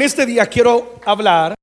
[0.00, 1.54] En este día quiero hablar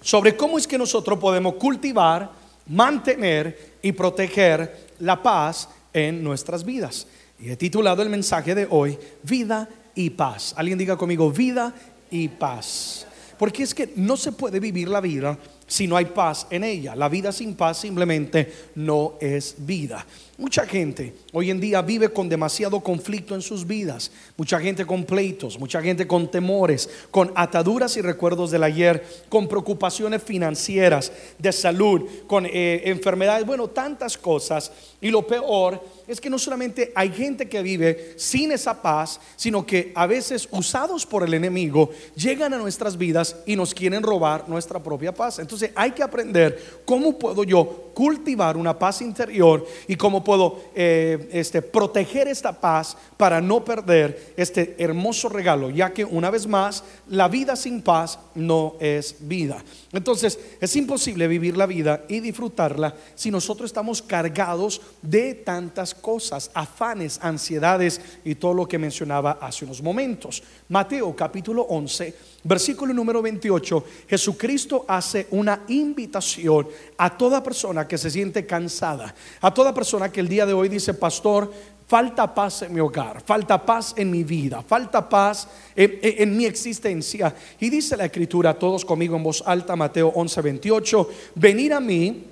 [0.00, 2.30] sobre cómo es que nosotros podemos cultivar,
[2.68, 7.08] mantener y proteger la paz en nuestras vidas.
[7.40, 10.54] Y he titulado el mensaje de hoy, Vida y Paz.
[10.56, 11.74] Alguien diga conmigo, vida
[12.12, 13.08] y paz.
[13.36, 15.36] Porque es que no se puede vivir la vida
[15.72, 16.94] si no hay paz en ella.
[16.94, 20.04] La vida sin paz simplemente no es vida.
[20.36, 24.10] Mucha gente hoy en día vive con demasiado conflicto en sus vidas.
[24.36, 29.48] Mucha gente con pleitos, mucha gente con temores, con ataduras y recuerdos del ayer, con
[29.48, 34.72] preocupaciones financieras, de salud, con eh, enfermedades, bueno, tantas cosas.
[35.00, 39.64] Y lo peor es que no solamente hay gente que vive sin esa paz, sino
[39.64, 44.48] que a veces usados por el enemigo llegan a nuestras vidas y nos quieren robar
[44.48, 45.38] nuestra propia paz.
[45.38, 51.28] Entonces hay que aprender cómo puedo yo cultivar una paz interior y cómo puedo eh,
[51.32, 56.82] este, proteger esta paz para no perder este hermoso regalo, ya que una vez más,
[57.12, 59.62] la vida sin paz no es vida.
[59.92, 66.50] Entonces, es imposible vivir la vida y disfrutarla si nosotros estamos cargados de tantas cosas,
[66.54, 70.42] afanes, ansiedades y todo lo que mencionaba hace unos momentos.
[70.68, 76.66] Mateo capítulo 11 Versículo número 28, Jesucristo hace una invitación
[76.98, 80.68] a toda persona que se siente cansada, a toda persona que el día de hoy
[80.68, 81.52] dice, pastor,
[81.92, 87.34] falta paz en mi hogar, falta paz en mi vida, falta paz en, mi existencia.
[87.60, 92.24] Y dice la escritura, todos conmigo en voz alta, Mateo 11, 28, venid a mí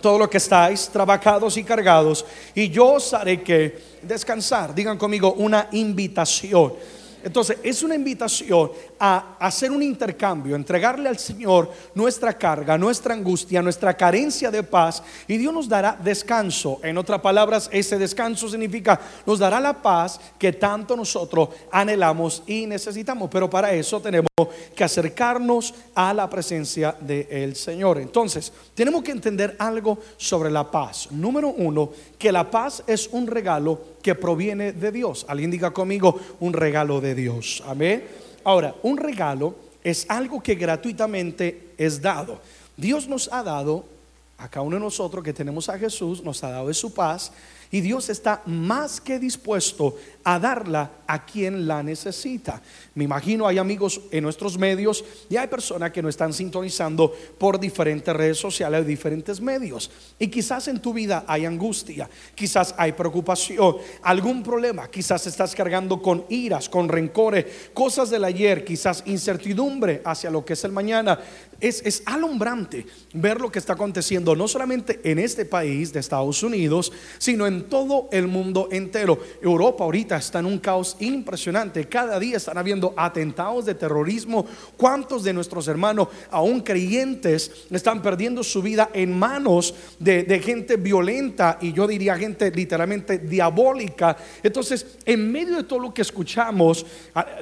[0.00, 4.74] todos los que estáis trabajados y cargados, y yo os haré que descansar.
[4.74, 6.72] Digan conmigo una invitación.
[7.24, 13.62] Entonces, es una invitación a hacer un intercambio, entregarle al Señor nuestra carga, nuestra angustia,
[13.62, 16.80] nuestra carencia de paz y Dios nos dará descanso.
[16.82, 22.66] En otras palabras, ese descanso significa nos dará la paz que tanto nosotros anhelamos y
[22.66, 23.30] necesitamos.
[23.32, 24.28] Pero para eso tenemos
[24.74, 27.98] que acercarnos a la presencia del Señor.
[27.98, 31.08] Entonces, tenemos que entender algo sobre la paz.
[31.10, 31.90] Número uno,
[32.24, 35.26] que la paz es un regalo que proviene de Dios.
[35.28, 37.62] Alguien diga conmigo, un regalo de Dios.
[37.66, 38.02] Amén.
[38.44, 42.40] Ahora, un regalo es algo que gratuitamente es dado.
[42.78, 43.84] Dios nos ha dado,
[44.38, 47.30] a cada uno de nosotros que tenemos a Jesús, nos ha dado su paz
[47.70, 52.62] y Dios está más que dispuesto a darla a quien la necesita.
[52.94, 57.60] Me imagino hay amigos en nuestros medios y hay personas que nos están sintonizando por
[57.60, 59.90] diferentes redes sociales, diferentes medios.
[60.18, 66.00] Y quizás en tu vida hay angustia, quizás hay preocupación, algún problema, quizás estás cargando
[66.00, 71.18] con iras, con rencores, cosas del ayer, quizás incertidumbre hacia lo que es el mañana.
[71.64, 76.42] Es, es alumbrante ver lo que está aconteciendo, no solamente en este país de Estados
[76.42, 79.18] Unidos, sino en todo el mundo entero.
[79.40, 81.88] Europa ahorita está en un caos impresionante.
[81.88, 84.44] Cada día están habiendo atentados de terrorismo.
[84.76, 91.58] ¿Cuántos de nuestros hermanos, aún creyentes, están perdiendo su vida en manos de, gente violenta
[91.62, 94.16] y yo diría gente literalmente diabólica?
[94.42, 96.84] Entonces, en medio de todo lo que escuchamos,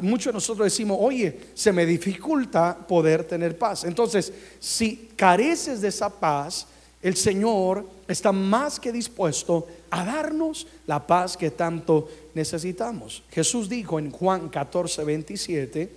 [0.00, 3.84] muchos de nosotros decimos, oye, se me dificulta poder tener paz.
[3.84, 4.11] Entonces,
[4.60, 6.66] si careces de esa paz,
[7.02, 13.22] el Señor está más que dispuesto a darnos la paz que tanto necesitamos.
[13.30, 15.92] Jesús dijo en Juan 14, 27,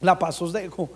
[0.00, 0.90] la paz os dejo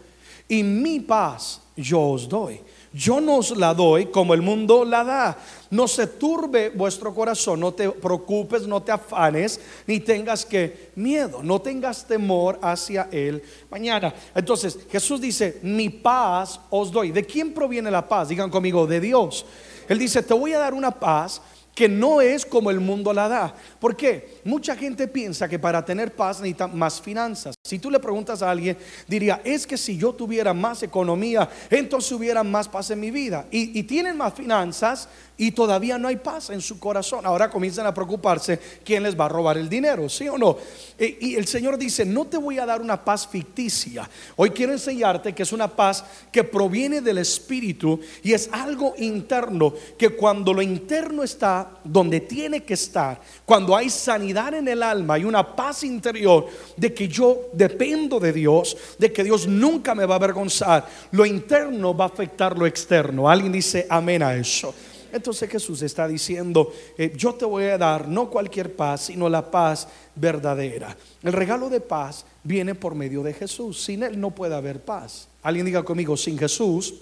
[0.48, 2.60] y mi paz yo os doy.
[2.96, 5.38] Yo no os la doy como el mundo la da.
[5.68, 11.42] No se turbe vuestro corazón, no te preocupes, no te afanes, ni tengas que miedo,
[11.42, 14.14] no tengas temor hacia él mañana.
[14.34, 17.10] Entonces Jesús dice, mi paz os doy.
[17.10, 18.30] ¿De quién proviene la paz?
[18.30, 19.44] Digan conmigo, de Dios.
[19.90, 21.42] Él dice, te voy a dar una paz
[21.76, 23.54] que no es como el mundo la da.
[23.78, 24.40] ¿Por qué?
[24.44, 27.54] Mucha gente piensa que para tener paz necesita más finanzas.
[27.62, 32.10] Si tú le preguntas a alguien, diría, es que si yo tuviera más economía, entonces
[32.12, 33.44] hubiera más paz en mi vida.
[33.50, 35.06] Y, y tienen más finanzas,
[35.38, 37.26] y todavía no hay paz en su corazón.
[37.26, 40.56] Ahora comienzan a preocuparse quién les va a robar el dinero, ¿sí o no?
[40.98, 44.08] E, y el Señor dice, no te voy a dar una paz ficticia.
[44.36, 49.74] Hoy quiero enseñarte que es una paz que proviene del Espíritu y es algo interno,
[49.98, 55.14] que cuando lo interno está donde tiene que estar, cuando hay sanidad en el alma,
[55.14, 56.46] hay una paz interior
[56.76, 61.26] de que yo dependo de Dios, de que Dios nunca me va a avergonzar, lo
[61.26, 63.28] interno va a afectar lo externo.
[63.28, 64.74] Alguien dice amén a eso.
[65.16, 69.50] Entonces Jesús está diciendo, eh, yo te voy a dar no cualquier paz, sino la
[69.50, 70.96] paz verdadera.
[71.22, 73.82] El regalo de paz viene por medio de Jesús.
[73.82, 75.28] Sin Él no puede haber paz.
[75.42, 76.94] Alguien diga conmigo, sin Jesús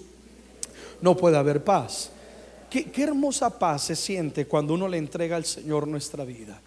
[1.01, 2.11] no puede haber paz.
[2.69, 6.59] Qué, hermosa paz se siente cuando uno le entrega al Señor nuestra vida.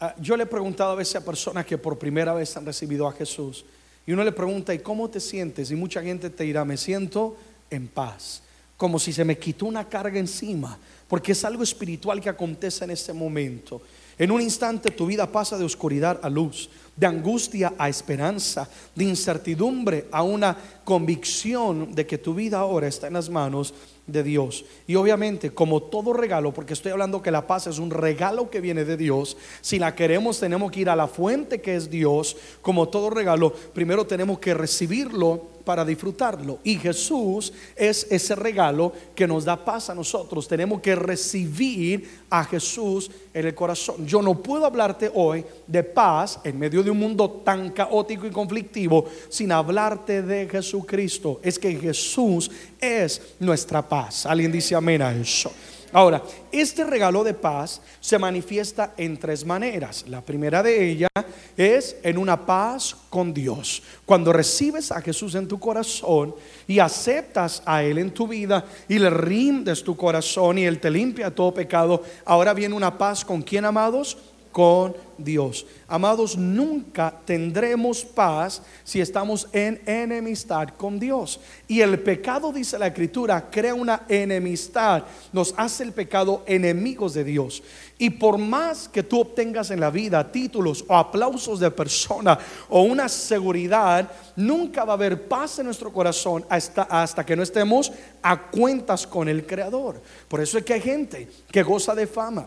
[0.00, 3.06] Ah, yo le he preguntado a veces a personas que por primera vez han recibido
[3.06, 3.64] a Jesús,
[4.06, 5.70] Y uno le pregunta, ¿y cómo te sientes?
[5.70, 7.36] Y mucha gente te dirá, me siento
[7.70, 8.42] en paz,
[8.84, 10.78] como si se me quitó una carga encima,
[11.08, 13.80] porque es algo espiritual que acontece en ese momento.
[14.18, 19.04] En un instante tu vida pasa de oscuridad a luz, de angustia a esperanza, de
[19.04, 20.54] incertidumbre a una
[20.84, 23.72] convicción de que tu vida ahora está en las manos
[24.06, 24.66] de Dios.
[24.86, 28.60] Y obviamente, como todo regalo, porque estoy hablando que la paz es un regalo que
[28.60, 32.36] viene de Dios, si la queremos tenemos que ir a la fuente que es Dios,
[32.60, 36.58] como todo regalo, primero tenemos que recibirlo para disfrutarlo.
[36.62, 40.46] Y Jesús es ese regalo que nos da paz a nosotros.
[40.46, 44.06] Tenemos que recibir a Jesús en el corazón.
[44.06, 48.30] Yo no puedo hablarte hoy de paz en medio de un mundo tan caótico y
[48.30, 51.40] conflictivo sin hablarte de Jesucristo.
[51.42, 52.50] Es que Jesús
[52.80, 54.26] es nuestra paz.
[54.26, 55.50] Alguien dice amén a eso.
[55.94, 56.20] Ahora,
[56.50, 60.04] este regalo de paz se manifiesta en tres maneras.
[60.08, 61.08] La primera de ellas
[61.56, 63.80] es en una paz con Dios.
[64.04, 66.34] Cuando recibes a Jesús en tu corazón
[66.66, 70.90] y aceptas a Él en tu vida y le rindes tu corazón y Él te
[70.90, 74.16] limpia todo pecado, ahora viene una paz con quién, amados?
[74.54, 75.66] Con Dios.
[75.88, 81.40] Amados, nunca tendremos paz si estamos en enemistad con Dios.
[81.66, 85.02] Y el pecado, dice la Escritura, crea una enemistad,
[85.32, 87.64] nos hace el pecado enemigos de Dios.
[87.98, 92.82] Y por más que tú obtengas en la vida títulos o aplausos de persona o
[92.82, 97.90] una seguridad, nunca va a haber paz en nuestro corazón hasta, hasta que no estemos
[98.22, 100.00] a cuentas con el Creador.
[100.28, 102.46] Por eso es que hay gente que goza de fama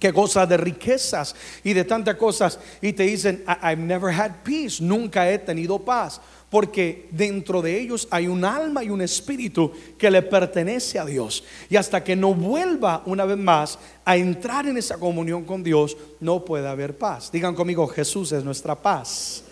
[0.00, 4.82] que goza de riquezas y de tantas cosas y te dicen, I've never had peace,
[4.82, 10.10] nunca he tenido paz, porque dentro de ellos hay un alma y un espíritu que
[10.10, 11.44] le pertenece a Dios.
[11.70, 15.96] Y hasta que no vuelva una vez más a entrar en esa comunión con Dios,
[16.20, 17.30] no puede haber paz.
[17.30, 19.44] Digan conmigo, Jesús es nuestra paz.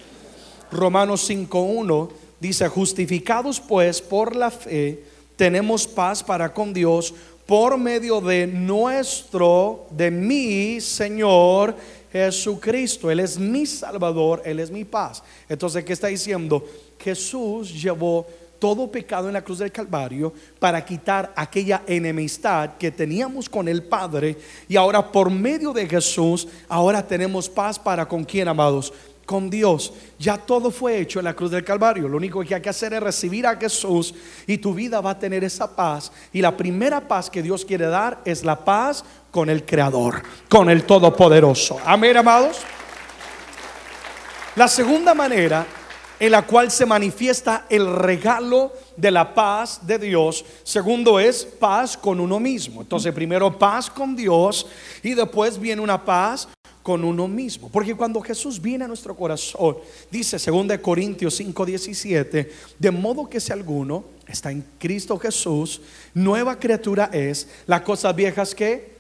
[0.71, 2.11] Romanos 5.1
[2.41, 5.05] dice, justificados pues por la fe,
[5.37, 7.15] tenemos paz para con Dios
[7.47, 11.75] por medio de nuestro, de mi Señor
[12.13, 13.11] Jesucristo.
[13.11, 15.23] Él es mi Salvador, Él es mi paz.
[15.49, 16.65] Entonces, ¿qué está diciendo?
[16.99, 18.27] Jesús llevó
[18.59, 23.83] todo pecado en la cruz del Calvario para quitar aquella enemistad que teníamos con el
[23.83, 24.39] Padre
[24.69, 28.91] y ahora por medio de Jesús, ahora tenemos paz para con quién, amados,
[29.25, 29.93] con Dios.
[30.19, 32.09] Ya todo fue hecho en la cruz del Calvario.
[32.09, 34.15] Lo único que hay que hacer es recibir a Jesús
[34.47, 36.13] y tu vida va a tener esa paz.
[36.33, 40.71] Y la primera paz que Dios quiere dar es la paz con el Creador, con
[40.71, 41.79] el Todopoderoso.
[41.85, 42.59] Amén, amados.
[44.57, 45.67] La segunda manera
[46.21, 50.45] en la cual se manifiesta el regalo de la paz de Dios.
[50.63, 52.83] Segundo es paz con uno mismo.
[52.83, 54.67] Entonces primero paz con Dios
[55.03, 56.49] y después viene una paz
[56.85, 57.71] con uno mismo.
[57.71, 59.79] Porque cuando Jesús viene a nuestro corazón,
[60.11, 65.81] dice 2 Corintios 5:17, de modo que si alguno está en Cristo Jesús,
[66.13, 68.93] nueva criatura es, las cosas viejas que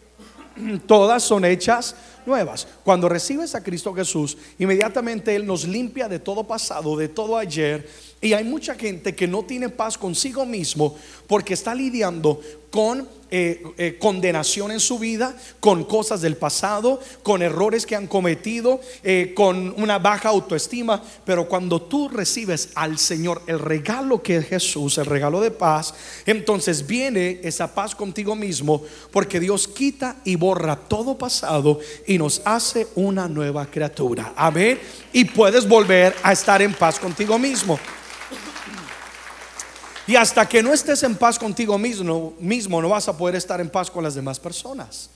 [0.87, 1.95] todas son hechas
[2.25, 2.67] nuevas.
[2.85, 7.87] Cuando recibes a Cristo Jesús, inmediatamente Él nos limpia de todo pasado, de todo ayer.
[8.23, 10.97] Y hay mucha gente que no tiene paz consigo mismo
[11.27, 12.41] porque está lidiando
[12.75, 18.09] con eh, eh, condenación en su vida, con cosas del pasado, con errores que han
[18.09, 21.01] cometido, eh, con una baja autoestima.
[21.25, 25.95] Pero cuando tú recibes al Señor el regalo que es Jesús, el regalo de paz,
[26.27, 31.79] entonces viene esa paz contigo mismo, porque Dios quita y borra todo pasado
[32.09, 34.33] y nos hace una nueva criatura.
[34.35, 34.81] Amén.
[35.13, 37.79] Y puedes volver a estar en paz contigo mismo.
[40.07, 43.61] Y hasta que no estés en paz contigo mismo, mismo, no vas a poder estar
[43.61, 45.09] en paz con las demás personas.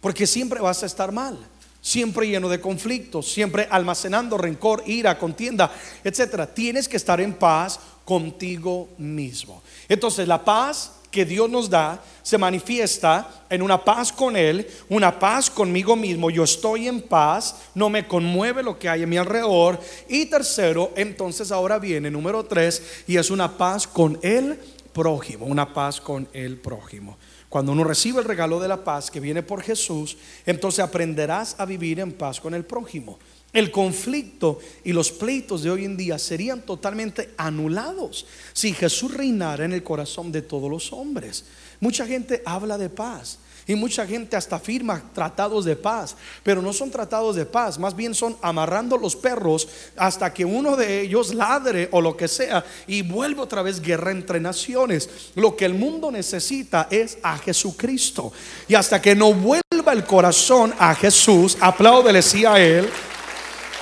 [0.00, 1.38] Porque siempre vas a estar mal,
[1.80, 5.70] siempre lleno de conflictos, siempre almacenando rencor, ira, contienda,
[6.02, 6.52] etcétera.
[6.52, 9.62] Tienes que estar en paz contigo mismo.
[9.88, 15.18] Entonces, la paz que Dios nos da se manifiesta en una paz con Él, una
[15.18, 16.28] paz conmigo mismo.
[16.28, 19.78] Yo estoy en paz, no me conmueve lo que hay en mi alrededor.
[20.08, 24.58] Y tercero, entonces ahora viene número tres, y es una paz con el
[24.92, 27.16] prójimo, una paz con el prójimo.
[27.48, 31.64] Cuando uno recibe el regalo de la paz que viene por Jesús, entonces aprenderás a
[31.64, 33.18] vivir en paz con el prójimo
[33.52, 39.64] el conflicto y los pleitos de hoy en día serían totalmente anulados si Jesús reinara
[39.64, 41.44] en el corazón de todos los hombres.
[41.80, 43.38] Mucha gente habla de paz.
[43.68, 47.96] Y mucha gente hasta firma tratados de paz, pero no son tratados de paz, más
[47.96, 52.64] bien son amarrando los perros hasta que uno de ellos ladre o lo que sea
[52.86, 55.10] y vuelve otra vez guerra entre naciones.
[55.34, 58.32] Lo que el mundo necesita es a Jesucristo.
[58.68, 62.88] Y hasta que no vuelva el corazón a Jesús, apláudele sí a Él.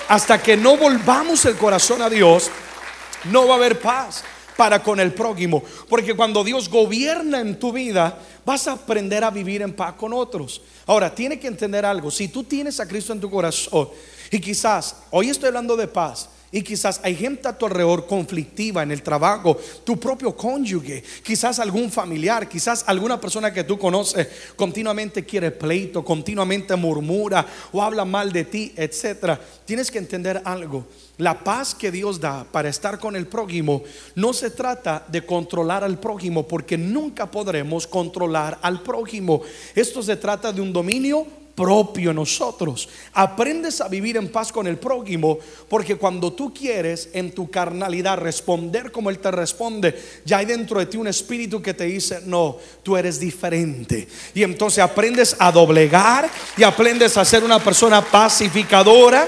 [0.09, 2.51] Hasta que no volvamos el corazón a Dios,
[3.25, 4.23] no va a haber paz
[4.57, 5.63] para con el prójimo.
[5.89, 10.13] Porque cuando Dios gobierna en tu vida, vas a aprender a vivir en paz con
[10.13, 10.63] otros.
[10.87, 12.11] Ahora, tiene que entender algo.
[12.11, 13.89] Si tú tienes a Cristo en tu corazón
[14.31, 18.85] y quizás, hoy estoy hablando de paz, y quizás hay gente a tu alrededor conflictiva
[18.85, 24.29] en el trabajo, tu propio cónyuge, quizás algún familiar, quizás alguna persona que tú conoces
[24.55, 29.41] continuamente quiere pleito, continuamente murmura o habla mal de ti, etcétera.
[29.65, 30.87] Tienes que entender algo.
[31.19, 33.83] La paz que Dios da para estar con el prójimo
[34.15, 39.43] no se trata de controlar al prójimo porque nunca podremos controlar al prójimo.
[39.75, 42.89] Esto se trata de un dominio propio nosotros.
[43.13, 48.19] Aprendes a vivir en paz con el prójimo porque cuando tú quieres en tu carnalidad
[48.19, 52.21] responder como Él te responde, ya hay dentro de ti un espíritu que te dice,
[52.25, 54.09] no, tú eres diferente.
[54.35, 59.27] Y entonces aprendes a doblegar y aprendes a ser una persona pacificadora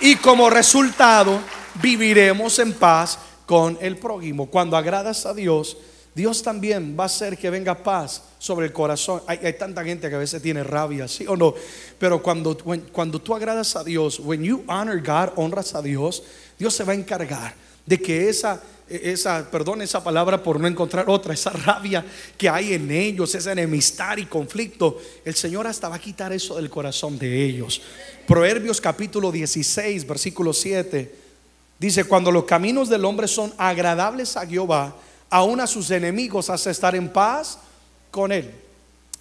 [0.00, 1.40] y como resultado
[1.80, 4.46] viviremos en paz con el prójimo.
[4.46, 5.76] Cuando agradas a Dios,
[6.14, 9.22] Dios también va a hacer que venga paz sobre el corazón.
[9.26, 11.54] Hay, tanta gente que a veces tiene rabia, sí o no.
[11.98, 12.56] Pero cuando,
[12.92, 16.22] cuando tú agradas a Dios, when you honor God, honras a Dios,
[16.58, 17.54] Dios se va a encargar
[17.86, 22.04] de que esa, esa, perdón esa palabra por no encontrar otra, esa rabia
[22.36, 26.56] que hay en ellos, esa enemistad y conflicto, el Señor hasta va a quitar eso
[26.56, 27.80] del corazón de ellos.
[28.26, 31.14] Proverbios capítulo 16, versículo 7,
[31.78, 34.94] dice, cuando los caminos del hombre son agradables a Jehová,
[35.32, 37.58] aún a sus enemigos hace estar en paz
[38.10, 38.50] con él.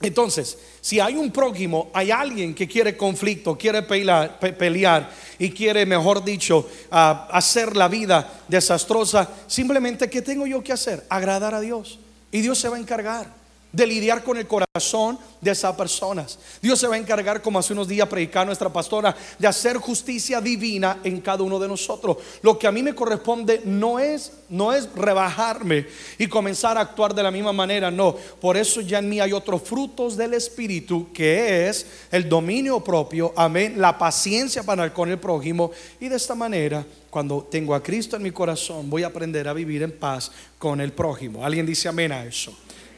[0.01, 5.85] Entonces, si hay un prójimo, hay alguien que quiere conflicto, quiere pelear, pelear y quiere,
[5.85, 11.05] mejor dicho, ah, hacer la vida desastrosa, simplemente, ¿qué tengo yo que hacer?
[11.07, 11.97] Agradar a Dios.
[12.31, 13.40] Y Dios se va a encargar
[13.71, 16.37] de lidiar con el corazón de esas personas.
[16.61, 20.41] Dios se va a encargar, como hace unos días predicaba nuestra pastora, de hacer justicia
[20.41, 22.17] divina en cada uno de nosotros.
[22.41, 25.87] Lo que a mí me corresponde no es no es rebajarme
[26.17, 28.13] y comenzar a actuar de la misma manera, no.
[28.13, 33.33] Por eso ya en mí hay otros frutos del espíritu que es el dominio propio,
[33.37, 38.15] amén, la paciencia para con el prójimo y de esta manera cuando tengo a Cristo
[38.15, 41.45] en mi corazón, voy a aprender a vivir en paz con el prójimo.
[41.45, 42.53] ¿Alguien dice amén a eso?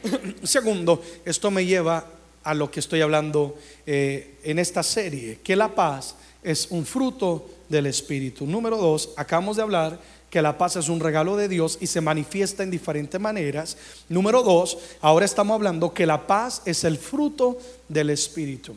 [0.42, 2.06] Segundo, esto me lleva
[2.42, 3.56] a lo que estoy hablando
[3.86, 8.46] eh, en esta serie, que la paz es un fruto del Espíritu.
[8.46, 12.00] Número dos, acabamos de hablar que la paz es un regalo de Dios y se
[12.00, 13.76] manifiesta en diferentes maneras.
[14.08, 17.58] Número dos, ahora estamos hablando que la paz es el fruto
[17.88, 18.74] del Espíritu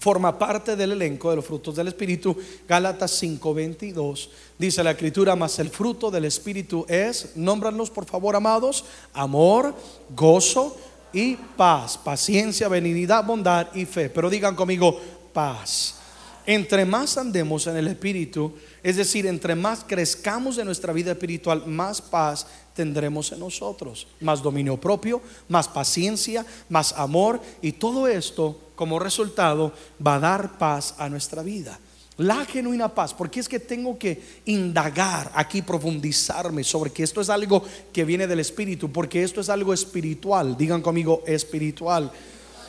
[0.00, 2.36] forma parte del elenco de los frutos del Espíritu.
[2.68, 8.84] Gálatas 5:22 dice la escritura, mas el fruto del Espíritu es, nómbralos por favor amados,
[9.12, 9.74] amor,
[10.14, 10.76] gozo
[11.12, 14.08] y paz, paciencia, benignidad, bondad y fe.
[14.08, 14.98] Pero digan conmigo,
[15.32, 15.96] paz.
[16.44, 21.66] Entre más andemos en el Espíritu, es decir, entre más crezcamos en nuestra vida espiritual,
[21.66, 24.06] más paz tendremos en nosotros.
[24.20, 29.72] Más dominio propio, más paciencia, más amor y todo esto como resultado
[30.04, 31.78] va a dar paz a nuestra vida.
[32.18, 37.30] La genuina paz, porque es que tengo que indagar aquí, profundizarme sobre que esto es
[37.30, 40.56] algo que viene del Espíritu, porque esto es algo espiritual.
[40.56, 42.12] Digan conmigo, espiritual.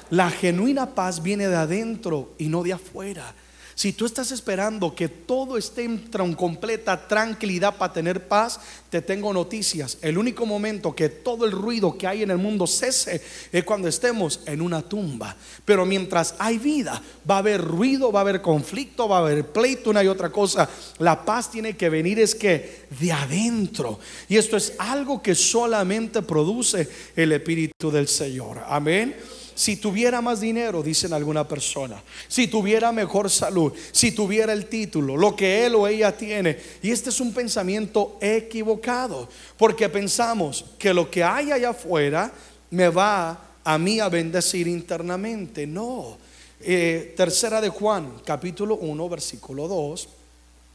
[0.10, 3.36] La genuina paz viene de adentro y no de afuera.
[3.76, 9.34] Si tú estás esperando que todo esté en completa tranquilidad para tener paz, te tengo
[9.34, 9.98] noticias.
[10.02, 13.88] El único momento que todo el ruido que hay en el mundo cese es cuando
[13.88, 15.36] estemos en una tumba.
[15.66, 19.48] Pero mientras hay vida, va a haber ruido, va a haber conflicto, va a haber
[19.48, 20.70] pleito, una y otra cosa.
[21.00, 24.00] La paz tiene que venir es que de adentro.
[24.30, 28.62] Y esto es algo que solamente produce el Espíritu del Señor.
[28.68, 29.16] Amén
[29.56, 35.18] si tuviera más dinero, dicen alguna persona, si tuviera mejor salud, si tuviera el título,
[35.18, 36.58] lo que él o ella tiene.
[36.82, 42.32] Y este es un pensamiento equivocado, porque pensamos que lo que hay allá afuera
[42.72, 45.66] me va a mí a bendecir internamente.
[45.68, 46.18] No.
[46.60, 50.10] Eh, tercera de Juan, capítulo 1, versículo 2.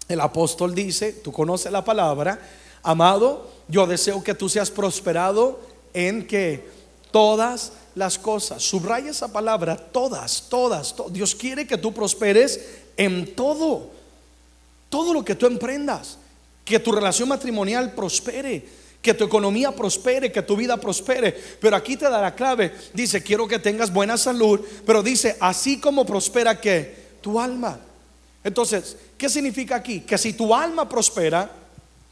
[0.08, 2.40] El apóstol dice, tú conoces la palabra,
[2.82, 5.60] amado, yo deseo que tú seas prosperado
[5.92, 6.77] en que
[7.10, 8.62] todas las cosas.
[8.62, 10.94] Subraya esa palabra, todas, todas.
[11.10, 12.60] Dios quiere que tú prosperes
[12.96, 13.90] en todo.
[14.88, 16.18] Todo lo que tú emprendas.
[16.64, 18.64] Que tu relación matrimonial prospere.
[19.02, 21.32] Que tu economía prospere, que tu vida prospere.
[21.60, 22.72] Pero aquí te da la clave.
[22.92, 24.60] Dice, quiero que tengas buena salud.
[24.86, 27.78] Pero dice, así como prospera que tu alma.
[28.44, 30.00] Entonces, ¿qué significa aquí?
[30.00, 31.50] Que si tu alma prospera,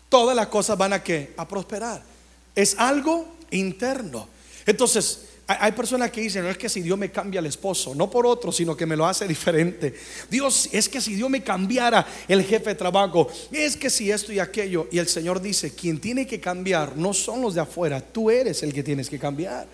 [0.09, 2.03] todas las cosas van a que A prosperar.
[2.55, 4.29] Es algo interno.
[4.67, 8.11] Entonces, Hay personas que dicen, no es que si Dios me cambia el esposo, no
[8.11, 9.95] por otro, sino que me lo hace diferente.
[10.29, 14.33] Dios, es que si Dios me cambiara el jefe de trabajo, es que si esto
[14.33, 14.89] y aquello.
[14.91, 18.65] Y el Señor dice, quien tiene que cambiar no son los de afuera, tú eres
[18.65, 19.69] el que tienes que cambiar.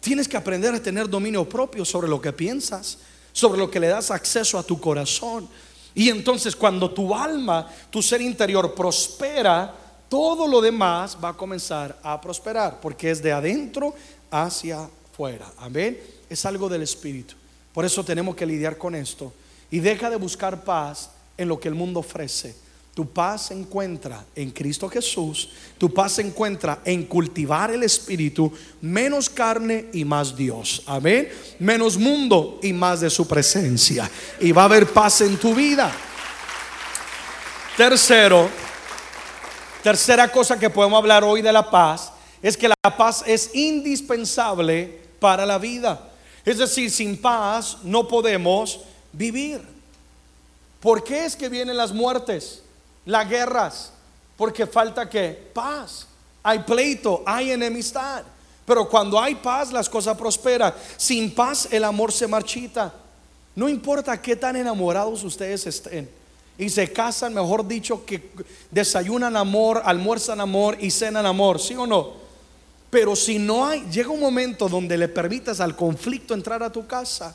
[0.00, 2.96] Tienes que aprender a tener dominio propio sobre lo que piensas,
[3.34, 5.46] sobre lo que le das acceso a tu corazón.
[5.94, 9.76] Y entonces cuando tu alma, tu ser interior prospera,
[10.08, 13.94] todo lo demás va a comenzar a prosperar, porque es de adentro
[14.32, 15.46] hacia fuera.
[15.58, 16.00] Amén.
[16.28, 17.34] Es algo del Espíritu.
[17.72, 19.32] Por eso tenemos que lidiar con esto.
[19.70, 22.56] Y deja de buscar paz en lo que el mundo ofrece.
[22.94, 25.48] Tu paz se encuentra en Cristo Jesús.
[25.78, 28.52] Tu paz se encuentra en cultivar el Espíritu.
[28.82, 30.82] Menos carne y más Dios.
[30.86, 31.30] Amén.
[31.58, 34.10] Menos mundo y más de su presencia.
[34.40, 35.90] Y va a haber paz en tu vida.
[37.76, 38.50] Tercero,
[39.82, 42.11] tercera cosa que podemos hablar hoy de la paz
[42.42, 46.10] es que la paz es indispensable para la vida.
[46.44, 48.80] Es decir, sin paz no podemos
[49.12, 49.62] vivir.
[50.80, 52.62] ¿Por qué es que vienen las muertes,
[53.06, 53.92] las guerras?
[54.36, 56.08] Porque falta que paz.
[56.42, 58.24] Hay pleito, hay enemistad.
[58.66, 60.74] Pero cuando hay paz, las cosas prosperan.
[60.96, 62.92] Sin paz, el amor se marchita.
[63.54, 66.10] No importa qué tan enamorados ustedes estén.
[66.58, 68.30] Y se casan, mejor dicho, que
[68.70, 71.60] desayunan amor, almuerzan amor y cenan amor.
[71.60, 72.21] ¿Sí o no?
[72.92, 76.86] Pero si no hay, llega un momento donde le permitas al conflicto entrar a tu
[76.86, 77.34] casa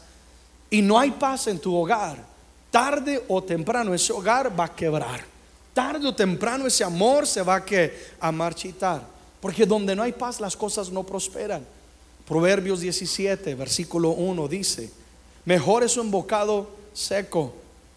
[0.69, 2.23] y no hay paz en tu hogar,
[2.69, 5.25] tarde o temprano ese hogar va a quebrar.
[5.73, 7.65] Tarde o temprano ese amor se va
[8.19, 9.01] a, marchitar.
[9.41, 11.65] Porque donde no hay paz las cosas no prosperan.
[12.27, 14.91] Proverbios 17, versículo 1 dice,
[15.43, 17.55] mejor es un bocado seco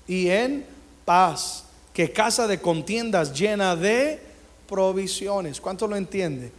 [0.09, 0.64] y en
[1.05, 4.19] paz que casa de contiendas llena de
[4.67, 5.61] provisiones.
[5.61, 6.59] ¿Cuánto lo entiende?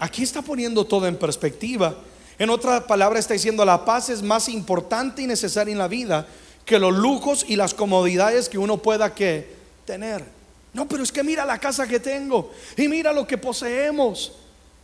[0.00, 1.94] Aquí está poniendo todo en perspectiva.
[2.38, 6.26] En otra palabra está diciendo la paz es más importante y necesaria en la vida
[6.64, 10.24] que los lujos y las comodidades que uno pueda que tener.
[10.72, 14.32] No, pero es que mira la casa que tengo y mira lo que poseemos.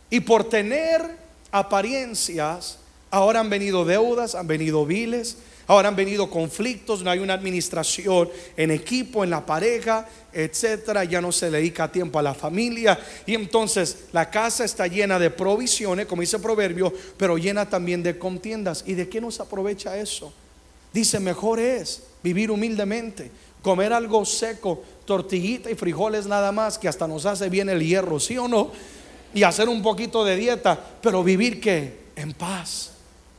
[0.09, 1.17] Y por tener
[1.51, 2.77] apariencias,
[3.09, 8.29] ahora han venido deudas, han venido viles, Ahora han venido conflictos, no hay una administración
[8.55, 11.03] en equipo, en la pareja, etcétera.
[11.03, 12.97] Ya no se dedica tiempo a la familia.
[13.25, 18.01] Y entonces la casa está llena de provisiones, como dice el proverbio, pero llena también
[18.01, 18.85] de contiendas.
[18.87, 20.31] ¿Y de qué nos aprovecha eso?
[20.93, 23.29] Dice, mejor es vivir humildemente,
[23.61, 28.21] comer algo seco, tortillita y frijoles nada más, que hasta nos hace bien el hierro,
[28.21, 28.71] ¿sí o no?
[29.33, 32.91] Y hacer un poquito de dieta, pero vivir que en paz.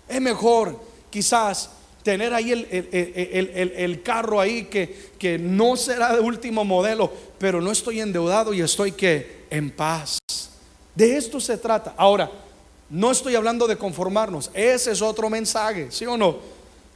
[0.07, 1.71] Es mejor quizás
[2.09, 8.01] tener ahí el, carro ahí que, que, no será de último modelo, pero no estoy
[8.01, 10.17] endeudado y estoy que en paz.
[10.95, 11.93] De esto se trata.
[11.99, 12.31] Ahora,
[12.89, 16.39] no estoy hablando de conformarnos, ese es otro mensaje, ¿sí o no?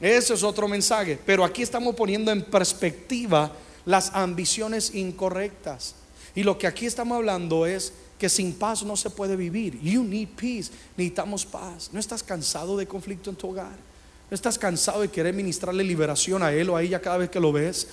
[0.00, 3.52] Ese es otro mensaje, pero aquí estamos poniendo en perspectiva
[3.84, 5.94] las ambiciones incorrectas.
[6.34, 9.78] Y lo que aquí estamos hablando es que sin paz no se puede vivir.
[9.78, 10.70] You need peace.
[10.96, 11.90] Necesitamos paz.
[11.92, 13.91] ¿No estás cansado de conflicto en tu hogar?
[14.32, 17.38] ¿No estás cansado de querer ministrarle liberación a él o a ella cada vez que
[17.38, 17.86] lo ves?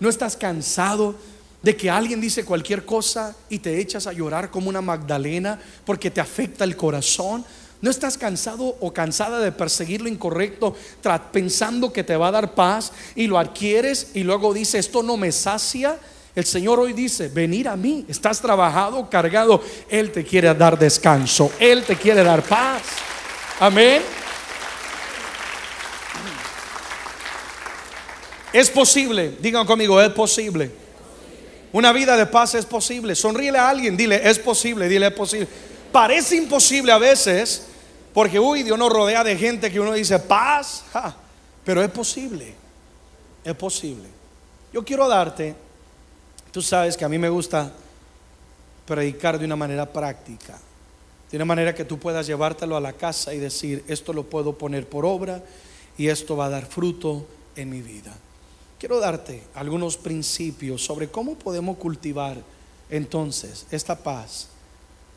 [0.00, 1.14] ¿No estás cansado
[1.60, 6.10] de que alguien dice cualquier cosa y te echas a llorar como una Magdalena porque
[6.10, 7.44] te afecta el corazón?
[7.82, 10.74] ¿No estás cansado o cansada de perseguir lo incorrecto
[11.30, 15.18] pensando que te va a dar paz y lo adquieres y luego dice esto no
[15.18, 15.98] me sacia?
[16.34, 21.52] El Señor hoy dice, venir a mí, estás trabajado, cargado, Él te quiere dar descanso,
[21.58, 22.80] Él te quiere dar paz.
[23.60, 24.23] Amén.
[28.54, 30.70] Es posible, digan conmigo, es posible.
[31.72, 33.16] Una vida de paz es posible.
[33.16, 35.48] Sonríele a alguien, dile, es posible, dile, es posible.
[35.90, 37.66] Parece imposible a veces,
[38.12, 40.84] porque uy, Dios nos rodea de gente que uno dice paz,
[41.64, 42.54] pero es posible,
[43.42, 44.08] es posible.
[44.72, 45.56] Yo quiero darte,
[46.52, 47.72] tú sabes que a mí me gusta
[48.86, 50.60] predicar de una manera práctica,
[51.28, 54.56] de una manera que tú puedas llevártelo a la casa y decir, esto lo puedo
[54.56, 55.42] poner por obra
[55.98, 58.16] y esto va a dar fruto en mi vida.
[58.84, 62.36] Quiero darte algunos principios sobre cómo podemos cultivar
[62.90, 64.48] entonces esta paz,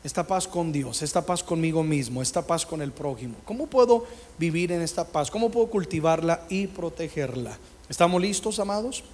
[0.02, 3.34] esta paz con Dios, esta paz conmigo mismo, esta paz con el prójimo.
[3.44, 4.06] ¿Cómo puedo
[4.38, 5.30] vivir en esta paz?
[5.30, 7.58] ¿Cómo puedo cultivarla y protegerla?
[7.90, 9.04] ¿Estamos listos, amados?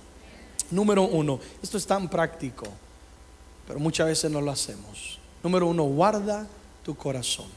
[0.71, 2.67] Número uno, esto es tan práctico,
[3.67, 5.19] pero muchas veces no lo hacemos.
[5.43, 6.47] Número uno, guarda
[6.85, 7.49] tu corazón.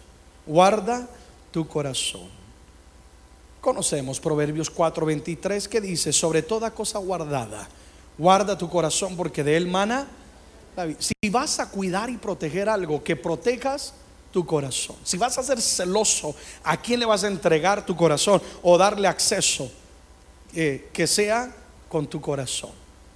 [0.48, 1.08] Guarda
[1.52, 2.47] tu corazón.
[3.62, 7.68] Conocemos Proverbios 4:23 que dice, sobre toda cosa guardada,
[8.18, 10.08] guarda tu corazón porque de él mana
[11.00, 13.96] Si vas a cuidar y proteger algo, que protejas
[14.32, 14.96] tu corazón.
[15.04, 19.08] Si vas a ser celoso, ¿a quién le vas a entregar tu corazón o darle
[19.08, 19.72] acceso?
[20.54, 21.52] Eh, que sea
[21.90, 22.72] con tu corazón.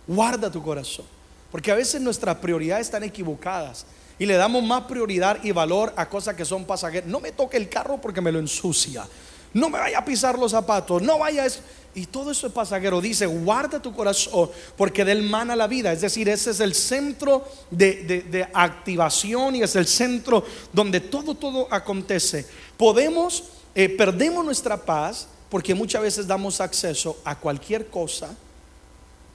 [0.08, 1.06] Guarda tu corazón.
[1.51, 3.86] Porque a veces nuestras prioridades están equivocadas
[4.17, 7.10] y le damos más prioridad y valor a cosas que son pasajeras.
[7.10, 9.06] No me toque el carro porque me lo ensucia.
[9.54, 11.02] No me vaya a pisar los zapatos.
[11.02, 11.50] No vaya a
[11.94, 13.02] y todo eso es pasajero.
[13.02, 15.92] Dice, guarda tu corazón porque del mana la vida.
[15.92, 21.68] Es decir, ese es el centro de, activación y es el centro donde todo, todo
[21.70, 22.46] acontece.
[22.78, 23.44] Podemos,
[23.76, 28.34] eh, perdemos nuestra paz porque muchas veces damos acceso a cualquier cosa,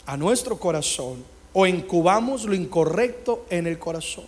[0.06, 4.24] a nuestro corazón, o incubamos lo incorrecto en el corazón.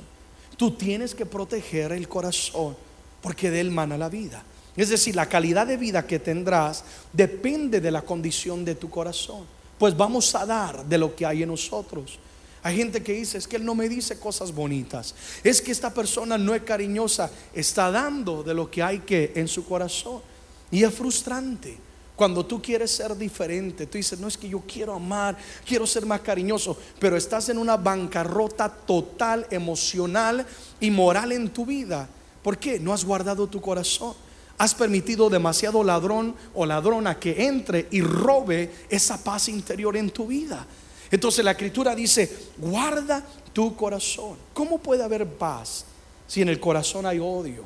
[0.58, 2.76] Tú tienes que proteger el corazón
[3.22, 4.42] porque de él mana la vida.
[4.78, 9.44] Es decir, la calidad de vida que tendrás depende de la condición de tu corazón.
[9.76, 12.16] Pues vamos a dar de lo que hay en nosotros.
[12.62, 15.16] Hay gente que dice, es que él no me dice cosas bonitas.
[15.42, 17.28] Es que esta persona no es cariñosa.
[17.52, 20.22] Está dando de lo que hay que en su corazón.
[20.70, 21.76] Y es frustrante.
[22.14, 25.36] Cuando tú quieres ser diferente, tú dices, no es que yo quiero amar,
[25.66, 30.46] quiero ser más cariñoso, pero estás en una bancarrota total, emocional
[30.78, 32.08] y moral en tu vida.
[32.44, 32.78] ¿Por qué?
[32.78, 34.27] No has guardado tu corazón.
[34.58, 40.26] Has permitido demasiado ladrón o ladrona que entre y robe esa paz interior en tu
[40.26, 40.66] vida.
[41.10, 44.36] Entonces la escritura dice, guarda tu corazón.
[44.52, 45.84] ¿Cómo puede haber paz
[46.26, 47.64] si en el corazón hay odio?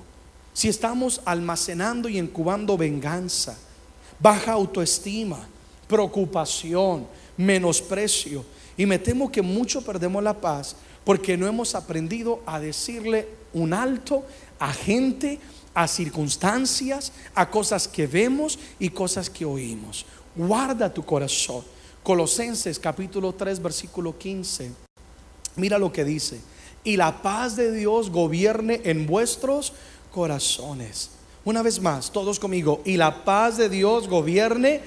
[0.53, 3.57] Si estamos almacenando y incubando venganza,
[4.21, 5.41] baja autoestima,
[5.89, 8.45] preocupación, menosprecio.
[8.77, 13.73] Y me temo que mucho perdemos la paz porque no hemos aprendido a decirle un
[13.73, 14.25] alto
[14.59, 15.41] a gente
[15.75, 20.05] a circunstancias, a cosas que vemos y cosas que oímos.
[20.35, 21.63] Guarda tu corazón.
[22.03, 24.73] Colosenses capítulo 3 versículo 15.
[25.57, 26.41] Mira lo que dice.
[26.85, 29.73] Y la paz de Dios gobierne en vuestros
[30.11, 31.11] corazones.
[31.45, 32.83] Una vez más, todos conmigo.
[32.85, 34.81] Y la paz de Dios gobierne.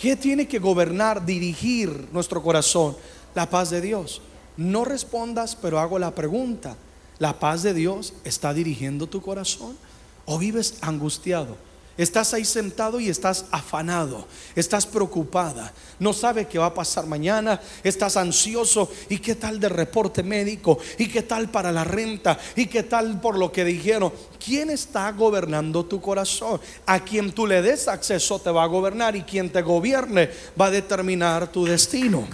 [0.00, 2.96] ¿Qué tiene que gobernar, dirigir nuestro corazón?
[3.34, 4.20] La paz de Dios.
[4.56, 6.76] No respondas, pero hago la pregunta.
[7.22, 9.76] ¿La paz de Dios está dirigiendo tu corazón?
[10.24, 11.56] ¿O vives angustiado?
[11.96, 17.60] Estás ahí sentado y estás afanado, estás preocupada, no sabes qué va a pasar mañana,
[17.84, 22.66] estás ansioso y qué tal de reporte médico y qué tal para la renta y
[22.66, 24.12] qué tal por lo que dijeron.
[24.44, 26.60] ¿Quién está gobernando tu corazón?
[26.86, 30.28] A quien tú le des acceso te va a gobernar y quien te gobierne
[30.60, 32.26] va a determinar tu destino.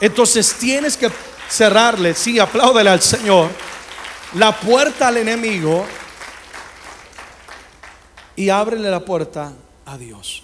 [0.00, 1.10] Entonces tienes que
[1.50, 3.50] cerrarle, sí, apláudele al Señor
[4.34, 5.84] la puerta al enemigo
[8.34, 9.52] y ábrele la puerta
[9.84, 10.42] a Dios.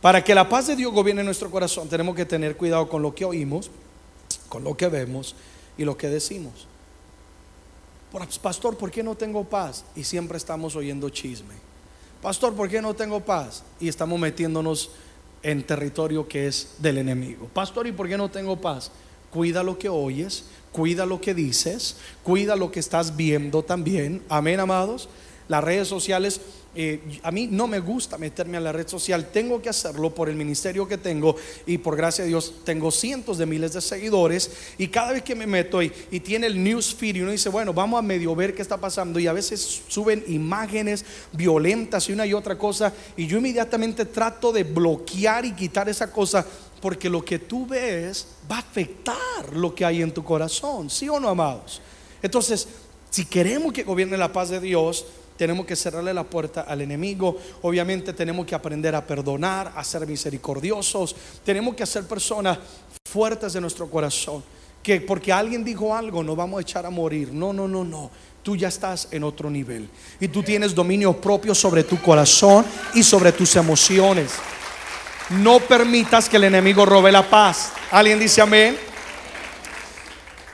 [0.00, 3.14] Para que la paz de Dios gobierne nuestro corazón, tenemos que tener cuidado con lo
[3.14, 3.70] que oímos,
[4.48, 5.34] con lo que vemos
[5.76, 6.66] y lo que decimos.
[8.42, 9.84] Pastor, ¿por qué no tengo paz?
[9.94, 11.54] Y siempre estamos oyendo chisme.
[12.22, 13.62] Pastor, ¿por qué no tengo paz?
[13.78, 14.90] Y estamos metiéndonos
[15.42, 17.48] en territorio que es del enemigo.
[17.52, 18.90] Pastor, ¿y por qué no tengo paz?
[19.30, 24.22] Cuida lo que oyes, cuida lo que dices, cuida lo que estás viendo también.
[24.28, 25.08] Amén, amados.
[25.48, 26.40] Las redes sociales,
[26.74, 30.28] eh, a mí no me gusta meterme a la red social, tengo que hacerlo por
[30.28, 31.34] el ministerio que tengo
[31.66, 35.34] y por gracia de Dios tengo cientos de miles de seguidores y cada vez que
[35.34, 38.36] me meto y, y tiene el news feed y uno dice, bueno, vamos a medio
[38.36, 42.92] ver qué está pasando y a veces suben imágenes violentas y una y otra cosa
[43.16, 46.46] y yo inmediatamente trato de bloquear y quitar esa cosa
[46.80, 51.08] porque lo que tú ves va a afectar lo que hay en tu corazón, ¿sí
[51.08, 51.80] o no, amados?
[52.22, 52.68] Entonces,
[53.10, 55.06] si queremos que gobierne la paz de Dios,
[55.38, 57.38] tenemos que cerrarle la puerta al enemigo.
[57.62, 61.14] Obviamente tenemos que aprender a perdonar, a ser misericordiosos.
[61.44, 62.58] Tenemos que ser personas
[63.08, 64.42] fuertes de nuestro corazón.
[64.82, 67.32] Que porque alguien dijo algo no vamos a echar a morir.
[67.32, 68.10] No, no, no, no.
[68.42, 69.88] Tú ya estás en otro nivel.
[70.20, 72.64] Y tú tienes dominio propio sobre tu corazón
[72.94, 74.32] y sobre tus emociones.
[75.30, 77.72] No permitas que el enemigo robe la paz.
[77.90, 78.78] ¿Alguien dice amén?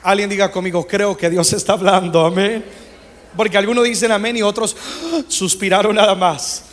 [0.02, 2.64] Alguien diga conmigo, creo que Dios está hablando, amén.
[3.36, 4.76] Porque algunos dicen amén y otros
[5.28, 6.64] suspiraron nada más.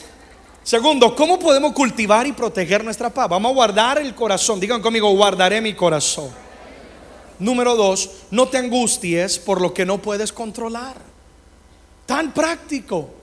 [0.64, 3.30] Segundo, ¿cómo podemos cultivar y proteger nuestra paz?
[3.30, 4.60] Vamos a guardar el corazón.
[4.60, 6.30] Digan conmigo, guardaré mi corazón.
[7.40, 10.98] Número dos, no te angusties por lo que no puedes controlar.
[12.06, 13.21] Tan práctico.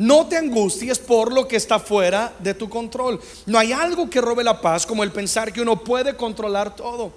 [0.00, 3.20] No te angusties por lo que está fuera de tu control.
[3.44, 7.12] No hay algo que robe la paz como el pensar que uno puede controlar todo.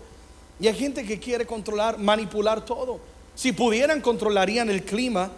[0.60, 3.00] Y hay gente que quiere controlar, manipular todo.
[3.36, 5.32] Si pudieran, controlarían el clima,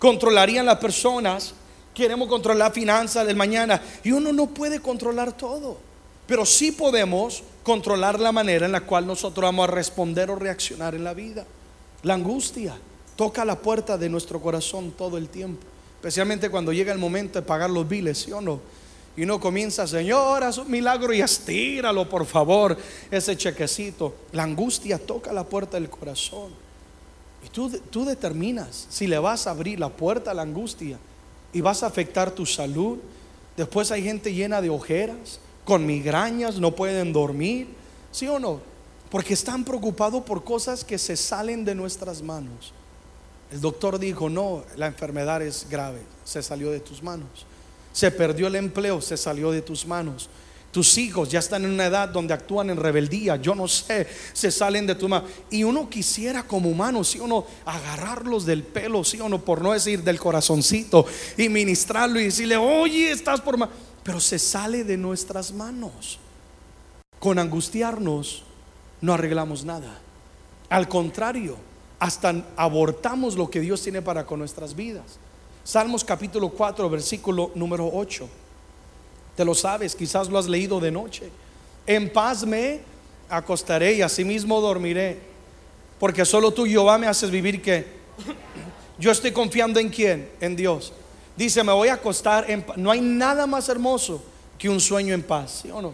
[0.00, 1.54] controlarían las personas.
[1.94, 3.80] Queremos controlar finanzas del mañana.
[4.02, 5.78] Y uno no puede controlar todo.
[6.26, 10.96] Pero sí podemos controlar la manera en la cual nosotros vamos a responder o reaccionar
[10.96, 11.46] en la vida.
[12.02, 12.76] La angustia.
[13.14, 15.66] toca la puerta de nuestro corazón todo el tiempo,
[16.00, 18.58] especialmente cuando llega el momento de pagar los biles, ¿sí o no?
[19.18, 22.74] Y uno comienza, Señor, haz un milagro y estíralo, por favor,
[23.10, 24.14] ese chequecito.
[24.32, 26.52] La angustia toca la puerta del corazón.
[27.44, 30.98] Y tú, tú determinas si le vas a abrir la puerta a la angustia
[31.52, 32.96] y vas a afectar tu salud.
[33.58, 37.66] Después hay gente llena de ojeras, con migrañas, no pueden dormir,
[38.10, 38.62] ¿sí o no?
[39.10, 42.72] Porque están preocupados por cosas que se salen de nuestras manos.
[43.50, 47.46] El doctor dijo, no, la enfermedad es grave, se salió de tus manos.
[47.92, 50.28] Se perdió el empleo, se salió de tus manos.
[50.70, 54.52] Tus hijos ya están en una edad donde actúan en rebeldía, yo no sé, se
[54.52, 55.28] salen de tus manos.
[55.50, 60.04] Y uno quisiera como humano, si uno agarrarlos del pelo, si uno, por no decir
[60.04, 63.56] del corazoncito, y ministrarlo y decirle, oye, estás por...
[64.04, 66.20] Pero se sale de nuestras manos.
[67.18, 68.44] Con angustiarnos
[69.00, 69.98] no arreglamos nada.
[70.68, 71.56] Al contrario,
[72.00, 75.04] hasta abortamos lo que Dios tiene para con nuestras vidas.
[75.62, 78.26] Salmos capítulo 4, versículo número 8.
[79.36, 81.30] Te lo sabes, quizás lo has leído de noche.
[81.86, 82.80] En paz me
[83.28, 85.18] acostaré y asimismo dormiré.
[85.98, 87.86] Porque solo tú, Jehová, me haces vivir que
[88.98, 90.94] yo estoy confiando en quién, en Dios.
[91.36, 92.78] Dice, me voy a acostar en paz.
[92.78, 94.22] No hay nada más hermoso
[94.58, 95.92] que un sueño en paz, ¿sí o no?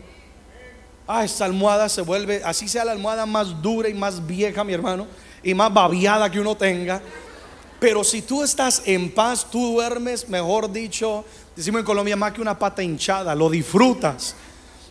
[1.09, 4.73] Ah, esta almohada se vuelve, así sea la almohada más dura y más vieja, mi
[4.73, 5.07] hermano,
[5.43, 7.01] y más babiada que uno tenga.
[7.79, 12.41] Pero si tú estás en paz, tú duermes, mejor dicho, decimos en Colombia, más que
[12.41, 14.35] una pata hinchada, lo disfrutas.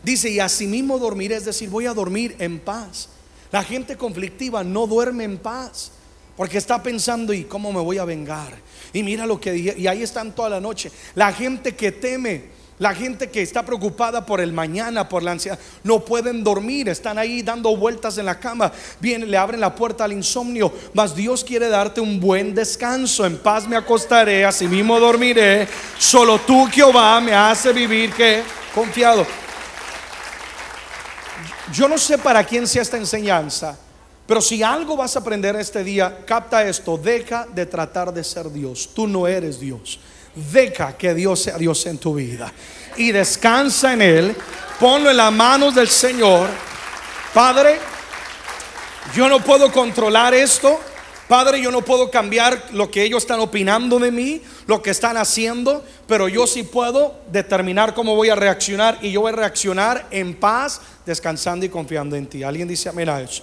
[0.03, 3.09] Dice, y asimismo dormiré, es decir, voy a dormir en paz.
[3.51, 5.91] La gente conflictiva no duerme en paz,
[6.37, 8.53] porque está pensando, ¿y cómo me voy a vengar?
[8.93, 10.91] Y mira lo que dije, y ahí están toda la noche.
[11.15, 12.45] La gente que teme
[12.77, 17.17] la gente que está preocupada por el mañana, por la ansiedad, no pueden dormir, están
[17.17, 21.43] ahí dando vueltas en la cama, vienen, le abren la puerta al insomnio, mas Dios
[21.43, 27.21] quiere darte un buen descanso, en paz me acostaré, así mismo dormiré, solo tú Jehová
[27.21, 29.25] me hace vivir que confiado.
[31.71, 33.77] Yo no sé para quién sea esta enseñanza,
[34.27, 38.51] pero si algo vas a aprender este día, capta esto, deja de tratar de ser
[38.51, 39.99] Dios, tú no eres Dios.
[40.35, 42.51] Deja que Dios sea Dios en tu vida.
[42.97, 44.35] Y descansa en Él.
[44.79, 46.49] Ponlo en las manos del Señor.
[47.33, 47.79] Padre,
[49.15, 50.79] yo no puedo controlar esto.
[51.27, 55.17] Padre, yo no puedo cambiar lo que ellos están opinando de mí, lo que están
[55.17, 60.05] haciendo, pero yo sí puedo determinar cómo voy a reaccionar y yo voy a reaccionar
[60.11, 62.43] en paz, descansando y confiando en ti.
[62.43, 63.41] Alguien dice amén a eso.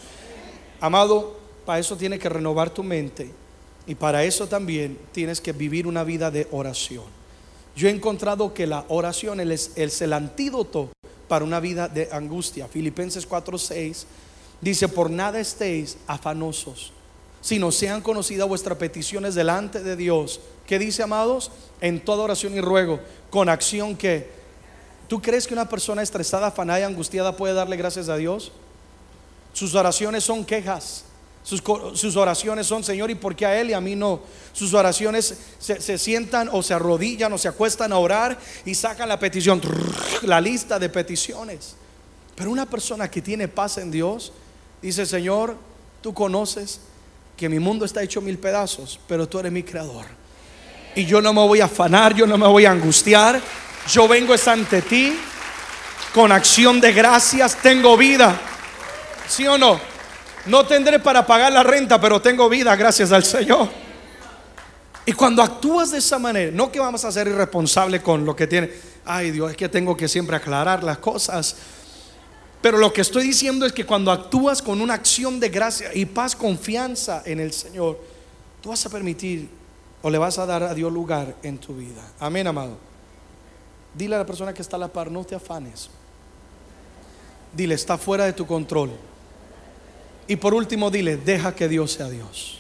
[0.82, 3.30] Amado, para eso tiene que renovar tu mente
[3.86, 7.04] y para eso también tienes que vivir una vida de oración.
[7.76, 10.90] Yo he encontrado que la oración es, el antídoto
[11.28, 12.66] para una vida de angustia.
[12.66, 14.06] Filipenses 4:6
[14.60, 16.92] dice, por nada estéis afanosos,
[17.40, 20.40] sino sean conocidas vuestras peticiones delante de Dios.
[20.66, 21.52] ¿Qué dice, amados?
[21.80, 22.98] En toda oración y ruego,
[23.30, 24.42] con acción que...
[25.06, 28.50] ¿Tú crees que una persona estresada, afanada y angustiada puede darle gracias a Dios?
[29.52, 31.04] Sus oraciones son quejas.
[31.44, 34.20] Sus, oraciones son, Señor, ¿y por qué a Él y a mí no?
[34.52, 39.18] Sus oraciones se, sientan o se arrodillan o se acuestan a orar y sacan la
[39.18, 39.60] petición,
[40.22, 41.74] la lista de peticiones.
[42.36, 44.32] Pero una persona que tiene paz en Dios
[44.80, 45.56] dice, Señor,
[46.00, 46.80] tú conoces
[47.36, 50.06] que mi mundo está hecho mil pedazos, pero tú eres mi creador.
[50.94, 53.40] Y yo no me voy a afanar, yo no me voy a angustiar.
[53.90, 55.12] Yo vengo es ante ti
[56.14, 58.38] con acción de gracias, tengo vida.
[59.28, 59.78] ¿Sí o no?
[60.46, 63.68] No tendré para pagar la renta, pero tengo vida gracias al Señor.
[65.04, 68.46] Y cuando actúas de esa manera, no que vamos a ser irresponsables con lo que
[68.46, 68.70] tiene.
[69.04, 71.56] Ay Dios, es que tengo que siempre aclarar las cosas.
[72.61, 76.06] Pero lo que estoy diciendo es que cuando actúas con una acción de gracia y
[76.06, 77.98] paz, confianza en el Señor,
[78.61, 79.48] tú vas a permitir
[80.02, 82.02] o le vas a dar a Dios lugar en tu vida.
[82.20, 82.78] Amén, amado.
[83.94, 85.90] Dile a la persona que está a la par, no te afanes.
[87.52, 88.92] Dile, está fuera de tu control.
[90.28, 92.58] Y por último, dile, deja que Dios sea Dios.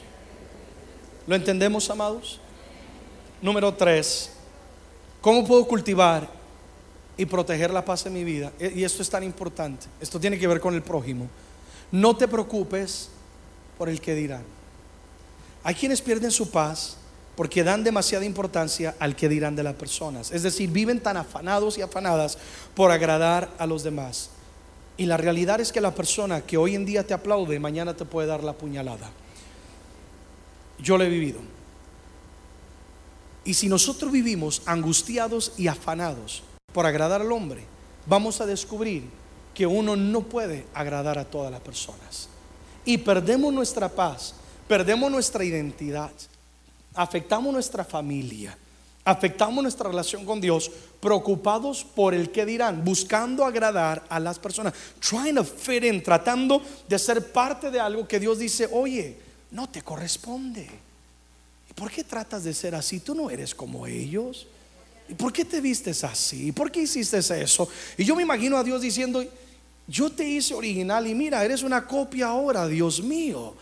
[1.26, 2.40] ¿Lo entendemos, amados?
[3.40, 4.30] Número tres,
[5.20, 6.28] ¿cómo puedo cultivar
[7.16, 8.52] y proteger la paz en mi vida?
[8.58, 9.86] E, y esto es tan importante.
[10.00, 11.28] Esto tiene que ver con el prójimo.
[11.90, 13.08] No te preocupes
[13.78, 14.44] por el que dirán.
[15.62, 16.96] Hay quienes pierden su paz
[17.36, 20.30] porque dan demasiada importancia al que dirán de las personas.
[20.32, 22.36] Es decir, viven tan afanados y afanadas
[22.74, 24.30] por agradar a los demás.
[24.96, 28.04] Y la realidad es que la persona que hoy en día te aplaude, mañana te
[28.04, 29.10] puede dar la puñalada.
[30.78, 31.40] Yo lo he vivido.
[33.44, 37.64] Y si nosotros vivimos angustiados y afanados por agradar al hombre,
[38.06, 39.04] vamos a descubrir
[39.54, 42.28] que uno no puede agradar a todas las personas.
[42.84, 44.34] Y perdemos nuestra paz
[44.72, 46.10] perdemos nuestra identidad,
[46.94, 48.56] afectamos nuestra familia,
[49.04, 54.74] afectamos nuestra relación con Dios, preocupados por el que dirán, buscando agradar a las personas,
[55.00, 59.16] trying to fit in, tratando de ser parte de algo que Dios dice, oye,
[59.50, 60.68] no te corresponde.
[61.70, 63.00] ¿Y por qué tratas de ser así?
[63.00, 64.46] Tú no eres como ellos.
[65.08, 66.52] ¿Y por qué te vistes así?
[66.52, 67.68] ¿Por qué hiciste eso?
[67.98, 69.24] Y yo me imagino a Dios diciendo,
[69.86, 73.54] yo te hice original y mira, eres una copia ahora, Dios mío.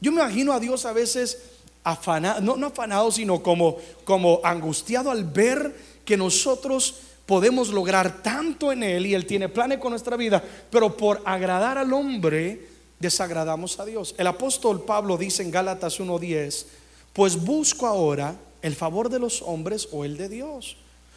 [0.00, 1.38] Yo me imagino a Dios a veces
[1.86, 5.72] afanado, no, afanado, sino como, como angustiado al ver
[6.04, 6.96] que nosotros
[7.26, 11.78] podemos lograr tanto en Él y Él tiene planes con nuestra vida, pero por agradar
[11.78, 12.68] al hombre
[12.98, 14.16] desagradamos a Dios.
[14.18, 16.66] El apóstol Pablo dice en Gálatas 1.10,
[17.12, 20.76] pues busco ahora el favor de los hombres o el de Dios.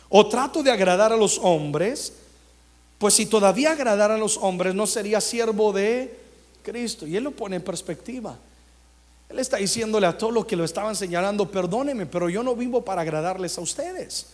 [0.09, 2.13] O trato de agradar a los hombres,
[2.99, 6.15] pues si todavía agradara a los hombres no sería siervo de
[6.61, 7.07] Cristo.
[7.07, 8.37] Y él lo pone en perspectiva.
[9.29, 12.83] Él está diciéndole a todos los que lo estaban señalando, perdónenme, pero yo no vivo
[12.83, 14.25] para agradarles a ustedes.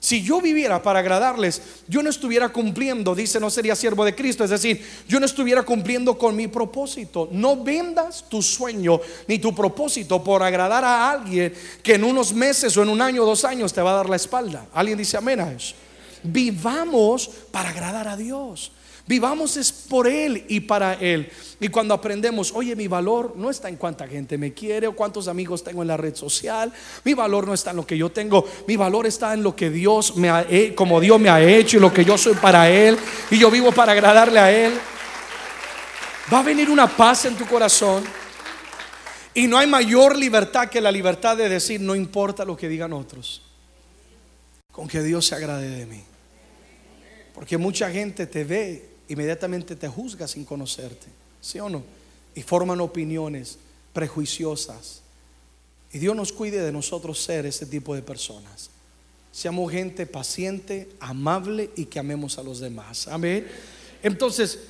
[0.00, 4.42] Si yo viviera para agradarles, yo no estuviera cumpliendo, dice, no sería siervo de Cristo.
[4.42, 7.28] Es decir, yo no estuviera cumpliendo con mi propósito.
[7.30, 12.74] No vendas tu sueño ni tu propósito por agradar a alguien que en unos meses
[12.78, 14.66] o en un año o dos años te va a dar la espalda.
[14.72, 15.54] ¿Alguien dice amén a?
[16.22, 18.72] Vivamos para agradar a Dios.
[19.10, 21.28] Vivamos es por Él y para Él.
[21.58, 25.26] Y cuando aprendemos, oye, mi valor no está en cuánta gente me quiere o cuántos
[25.26, 26.72] amigos tengo en la red social.
[27.02, 28.48] Mi valor no está en lo que yo tengo.
[28.68, 30.46] Mi valor está en lo que Dios me ha,
[30.76, 32.96] como Dios me ha hecho y lo que yo soy para Él.
[33.32, 34.74] Y yo vivo para agradarle a Él.
[36.32, 38.04] Va a venir una paz en tu corazón.
[39.34, 42.92] Y no hay mayor libertad que la libertad de decir, no importa lo que digan
[42.92, 43.42] otros.
[44.70, 46.04] Con que Dios se agrade de mí.
[47.34, 51.06] Porque mucha gente te ve inmediatamente te juzga sin conocerte,
[51.40, 51.82] ¿sí o no?
[52.34, 53.58] Y forman opiniones
[53.92, 55.02] prejuiciosas.
[55.92, 58.70] Y Dios nos cuide de nosotros ser ese tipo de personas.
[59.32, 63.08] Seamos gente paciente, amable y que amemos a los demás.
[63.08, 63.48] Amén.
[64.00, 64.60] Entonces,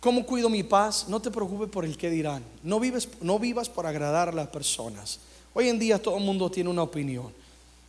[0.00, 1.06] ¿cómo cuido mi paz?
[1.08, 2.42] No te preocupes por el que dirán.
[2.64, 5.20] No, vives, no vivas por agradar a las personas.
[5.54, 7.32] Hoy en día todo el mundo tiene una opinión.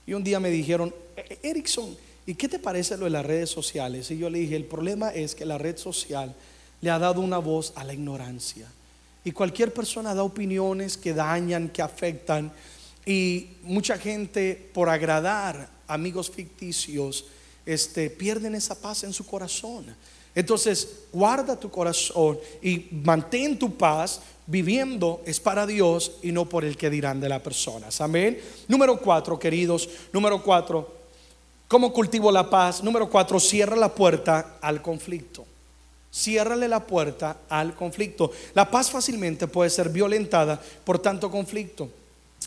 [0.05, 3.49] Y un día me dijeron, e-, Erickson, ¿y qué te parece lo de las redes
[3.49, 4.11] sociales?
[4.11, 6.35] Y yo le dije, el problema es que la red social
[6.81, 8.67] le ha dado una voz a la ignorancia.
[9.23, 12.51] Y cualquier persona da opiniones que dañan, que afectan.
[13.05, 17.25] Y mucha gente, por agradar amigos ficticios,
[17.65, 19.85] este, pierden esa paz en su corazón.
[20.35, 26.63] Entonces, guarda tu corazón y mantén tu paz viviendo es para Dios y no por
[26.63, 27.99] el que dirán de las personas.
[28.01, 28.39] Amén.
[28.67, 29.89] Número cuatro, queridos.
[30.13, 30.95] Número cuatro,
[31.67, 32.81] ¿Cómo cultivo la paz?
[32.81, 35.45] Número cuatro, cierra la puerta al conflicto.
[36.09, 38.31] Ciérrale la puerta al conflicto.
[38.53, 41.89] La paz fácilmente puede ser violentada por tanto conflicto.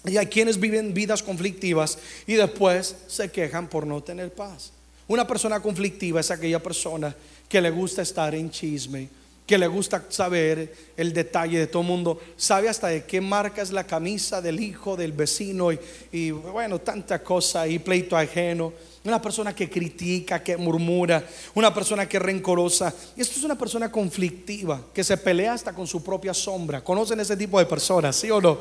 [0.07, 4.73] Y hay quienes viven vidas conflictivas y después se quejan por no tener paz.
[5.07, 7.15] Una persona conflictiva es aquella persona
[7.49, 9.09] que le gusta estar en chisme,
[9.51, 13.73] que le gusta saber el detalle de todo mundo, sabe hasta de qué marca es
[13.73, 15.71] la camisa del hijo, del vecino
[16.13, 22.09] y, bueno, tanta cosa y pleito ajeno una persona que critica, que murmura, una persona
[22.09, 22.95] que es rencorosa.
[23.17, 26.85] Esto es una persona conflictiva, que se pelea hasta con su propia sombra.
[26.85, 28.59] ¿Conocen ese tipo de personas, sí o no?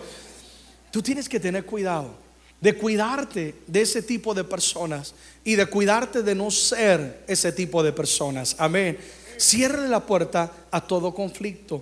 [0.89, 2.15] Tú tienes que tener cuidado
[2.59, 7.83] de cuidarte de ese tipo de personas y de cuidarte de no ser ese tipo
[7.83, 8.55] de personas.
[8.57, 8.97] Amén.
[9.39, 11.81] Cierre la puerta a todo conflicto.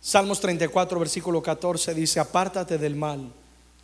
[0.00, 3.32] Salmos 34, versículo 14 dice, apártate del mal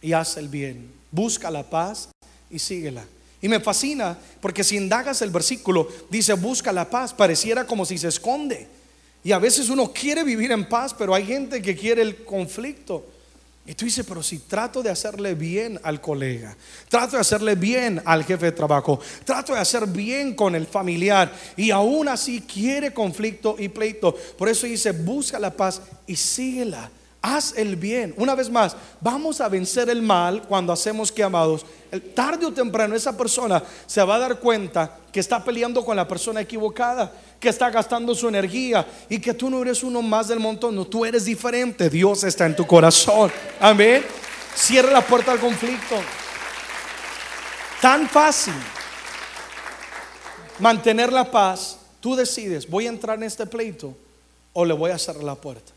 [0.00, 0.92] y haz el bien.
[1.10, 2.10] Busca la paz
[2.50, 3.04] y síguela.
[3.42, 7.98] Y me fascina porque si indagas el versículo, dice, busca la paz, pareciera como si
[7.98, 8.68] se esconde.
[9.24, 13.04] Y a veces uno quiere vivir en paz, pero hay gente que quiere el conflicto.
[13.66, 16.54] Y tú dices, pero si trato de hacerle bien al colega,
[16.88, 21.32] trato de hacerle bien al jefe de trabajo, trato de hacer bien con el familiar
[21.56, 24.14] y aún así quiere conflicto y pleito.
[24.36, 26.90] Por eso dice, busca la paz y síguela.
[27.26, 28.12] Haz el bien.
[28.18, 31.64] Una vez más, vamos a vencer el mal cuando hacemos que amados.
[32.14, 36.06] Tarde o temprano esa persona se va a dar cuenta que está peleando con la
[36.06, 37.10] persona equivocada,
[37.40, 40.84] que está gastando su energía y que tú no eres uno más del montón, no,
[40.84, 41.88] tú eres diferente.
[41.88, 43.32] Dios está en tu corazón.
[43.58, 44.04] Amén.
[44.54, 45.96] Cierra la puerta al conflicto.
[47.80, 48.52] Tan fácil.
[50.58, 51.78] Mantener la paz.
[52.00, 53.96] Tú decides, voy a entrar en este pleito
[54.52, 55.73] o le voy a cerrar la puerta.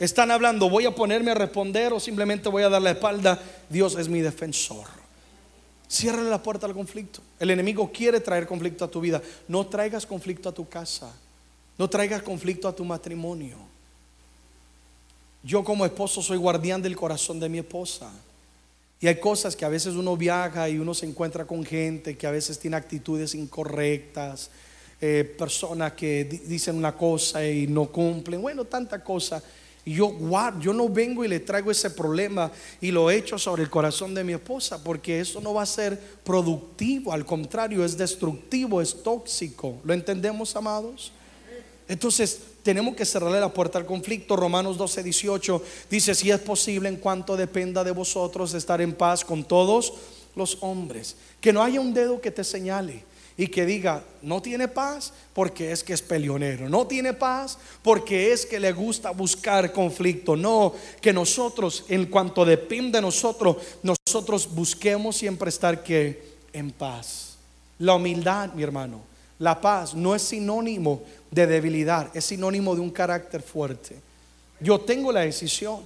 [0.00, 3.38] Están hablando, voy a ponerme a responder o simplemente voy a dar la espalda.
[3.68, 4.86] Dios es mi defensor.
[5.86, 7.20] Cierra la puerta al conflicto.
[7.38, 9.20] El enemigo quiere traer conflicto a tu vida.
[9.46, 11.14] No traigas conflicto a tu casa.
[11.76, 13.58] No traigas conflicto a tu matrimonio.
[15.42, 18.10] Yo como esposo soy guardián del corazón de mi esposa.
[19.00, 22.26] Y hay cosas que a veces uno viaja y uno se encuentra con gente que
[22.26, 24.50] a veces tiene actitudes incorrectas,
[24.98, 29.42] eh, personas que dicen una cosa y no cumplen, bueno, tanta cosa.
[29.84, 32.50] Yo guardo, yo no vengo y le traigo ese problema
[32.80, 35.98] y lo echo sobre el corazón de mi esposa, porque eso no va a ser
[36.22, 39.78] productivo, al contrario, es destructivo, es tóxico.
[39.84, 41.12] ¿Lo entendemos, amados?
[41.88, 44.36] Entonces, tenemos que cerrarle la puerta al conflicto.
[44.36, 49.24] Romanos 12, 18 dice, si es posible en cuanto dependa de vosotros estar en paz
[49.24, 49.94] con todos
[50.36, 51.16] los hombres.
[51.40, 53.09] Que no haya un dedo que te señale
[53.40, 58.32] y que diga, no tiene paz porque es que es peleonero, no tiene paz porque
[58.32, 60.36] es que le gusta buscar conflicto.
[60.36, 65.82] No, que nosotros, en cuanto depende de nosotros, nosotros busquemos siempre estar
[66.52, 67.38] en paz.
[67.78, 69.00] La humildad, mi hermano,
[69.38, 73.96] la paz no es sinónimo de debilidad, es sinónimo de un carácter fuerte.
[74.60, 75.80] Yo tengo la decisión.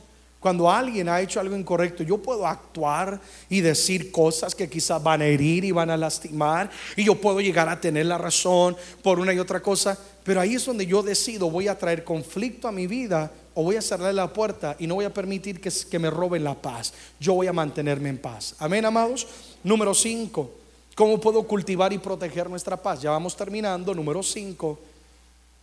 [0.44, 3.18] Cuando alguien ha hecho algo incorrecto, yo puedo actuar
[3.48, 6.70] y decir cosas que quizás van a herir y van a lastimar.
[6.98, 9.96] Y yo puedo llegar a tener la razón por una y otra cosa.
[10.22, 13.76] Pero ahí es donde yo decido, voy a traer conflicto a mi vida o voy
[13.76, 16.92] a cerrar la puerta y no voy a permitir que, me roben la paz.
[17.18, 18.54] Yo voy a mantenerme en paz.
[18.58, 19.26] Amén, amados.
[19.62, 20.50] Número 5.
[20.94, 23.00] ¿Cómo puedo cultivar y proteger nuestra paz?
[23.00, 23.94] Ya vamos terminando.
[23.94, 24.78] Número 5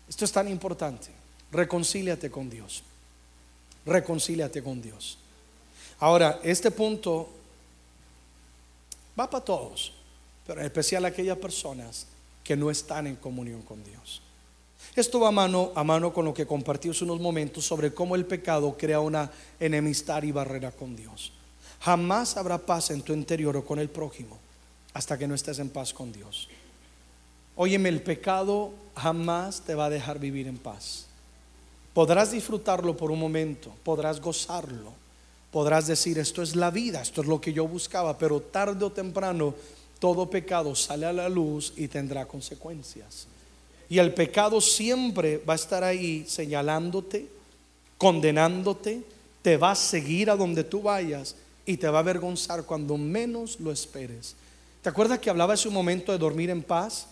[0.10, 1.08] esto es tan importante.
[1.52, 2.84] Reconcíliate con Dios.
[3.86, 5.18] Reconcíliate con Dios.
[6.00, 7.30] Ahora, este punto
[9.20, 9.94] va para todos,
[10.46, 12.08] pero en especial aquellas personas
[12.44, 14.22] que no están en comunión con Dios.
[14.96, 18.26] Esto va mano a mano con lo que compartí hace unos momentos sobre cómo el
[18.26, 21.32] pecado crea una enemistad y barrera con Dios.
[21.80, 24.38] Jamás habrá paz en tu interior o con el prójimo
[24.94, 26.50] hasta que no estés en paz con Dios.
[27.56, 31.08] Óyeme, el pecado jamás te va a dejar vivir en paz.
[31.94, 34.94] Podrás disfrutarlo por un momento, podrás gozarlo,
[35.52, 38.92] podrás decir, esto es la vida, esto es lo que yo buscaba, pero tarde o
[38.92, 39.54] temprano
[40.00, 43.28] todo pecado sale a la luz y tendrá consecuencias.
[43.88, 47.28] Y el pecado siempre va a estar ahí señalándote,
[47.98, 49.04] condenándote,
[49.42, 51.36] te va a seguir a donde tú vayas
[51.66, 54.36] y te va a avergonzar cuando menos lo esperes.
[54.82, 57.08] ¿Te acuerdas que hablaba hace un momento de dormir en paz?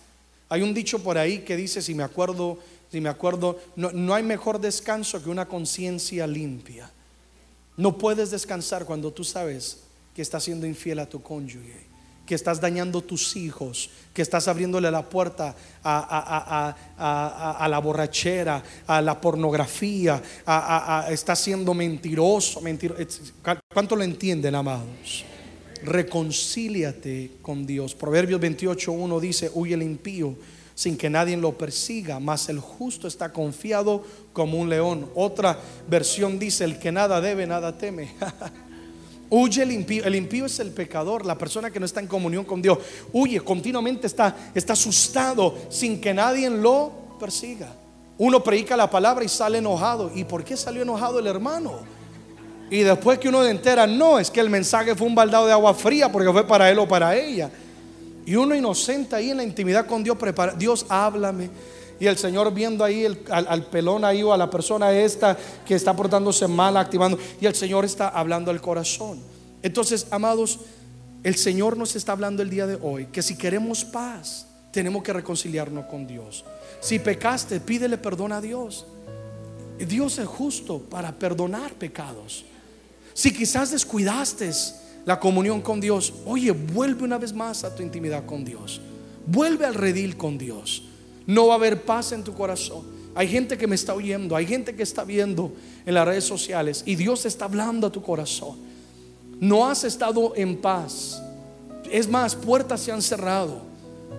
[0.48, 2.58] Hay un dicho por ahí que dice, si me acuerdo,
[2.92, 6.90] si me acuerdo, no, hay mejor descanso que una conciencia limpia.
[7.78, 9.82] No puedes descansar cuando tú sabes
[10.16, 11.88] que estás siendo infiel a tu cónyuge,
[12.26, 19.22] que estás dañando tus hijos, que estás abriéndole la puerta a, la borrachera, a la
[19.22, 23.04] pornografía, a, estás siendo mentiroso, mentiroso.
[23.72, 25.26] ¿Cuánto lo entienden, amados?
[25.82, 27.96] reconcíliate con Dios.
[27.96, 30.36] Proverbios 28.1 dice, huye el impío
[30.80, 34.02] sin que nadie lo persiga, mas el justo está confiado
[34.32, 35.10] como un león.
[35.14, 35.60] Otra
[35.90, 38.14] versión dice, el que nada debe, nada teme.
[39.30, 40.06] Huye el impío.
[40.06, 42.78] El impío es el pecador, la persona que no está en comunión con Dios.
[43.12, 47.74] Huye, continuamente está, está asustado sin que nadie lo persiga.
[48.18, 50.10] Uno predica la palabra y sale enojado.
[50.16, 51.80] ¿Y por qué salió enojado el hermano?
[52.70, 55.74] Y después que uno entera, no, es que el mensaje fue un baldado de agua
[55.74, 57.52] fría porque fue para él o para ella.
[58.26, 61.50] Y uno inocente ahí en la intimidad con Dios, prepara, Dios háblame.
[62.00, 65.96] Y el Señor viendo ahí al, pelón ahí o a la persona esta que está
[65.96, 67.18] portándose mal, activando.
[67.42, 69.20] Y el Señor está hablando al corazón.
[69.62, 70.60] Entonces, amados,
[71.24, 75.12] el Señor nos está hablando el día de hoy que si queremos paz, tenemos que
[75.12, 76.46] reconciliarnos con Dios.
[76.80, 78.86] Si pecaste, pídele perdón a Dios.
[79.78, 82.46] Dios es justo para perdonar pecados.
[83.14, 84.52] Si quizás descuidaste
[85.06, 88.82] la comunión con Dios, oye, vuelve una vez más a tu intimidad con Dios.
[89.26, 90.84] Vuelve al redil con Dios.
[91.26, 92.84] No va a haber paz en tu corazón.
[93.16, 95.52] Hay gente que me está oyendo, hay gente que está viendo
[95.86, 98.58] en las redes sociales y Dios está hablando a tu corazón.
[99.40, 101.22] No has estado en paz.
[101.92, 103.68] Es más, puertas se han cerrado.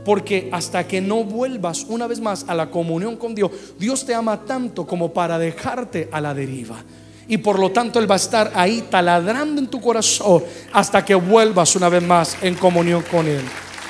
[0.04, 4.14] Porque hasta que no vuelvas una vez más a la comunión con Dios, Dios te
[4.14, 6.82] ama tanto como para dejarte a la deriva
[7.30, 11.14] y por lo tanto Él va a estar ahí taladrando en tu corazón hasta que
[11.14, 13.40] vuelvas una vez más en comunión con Él.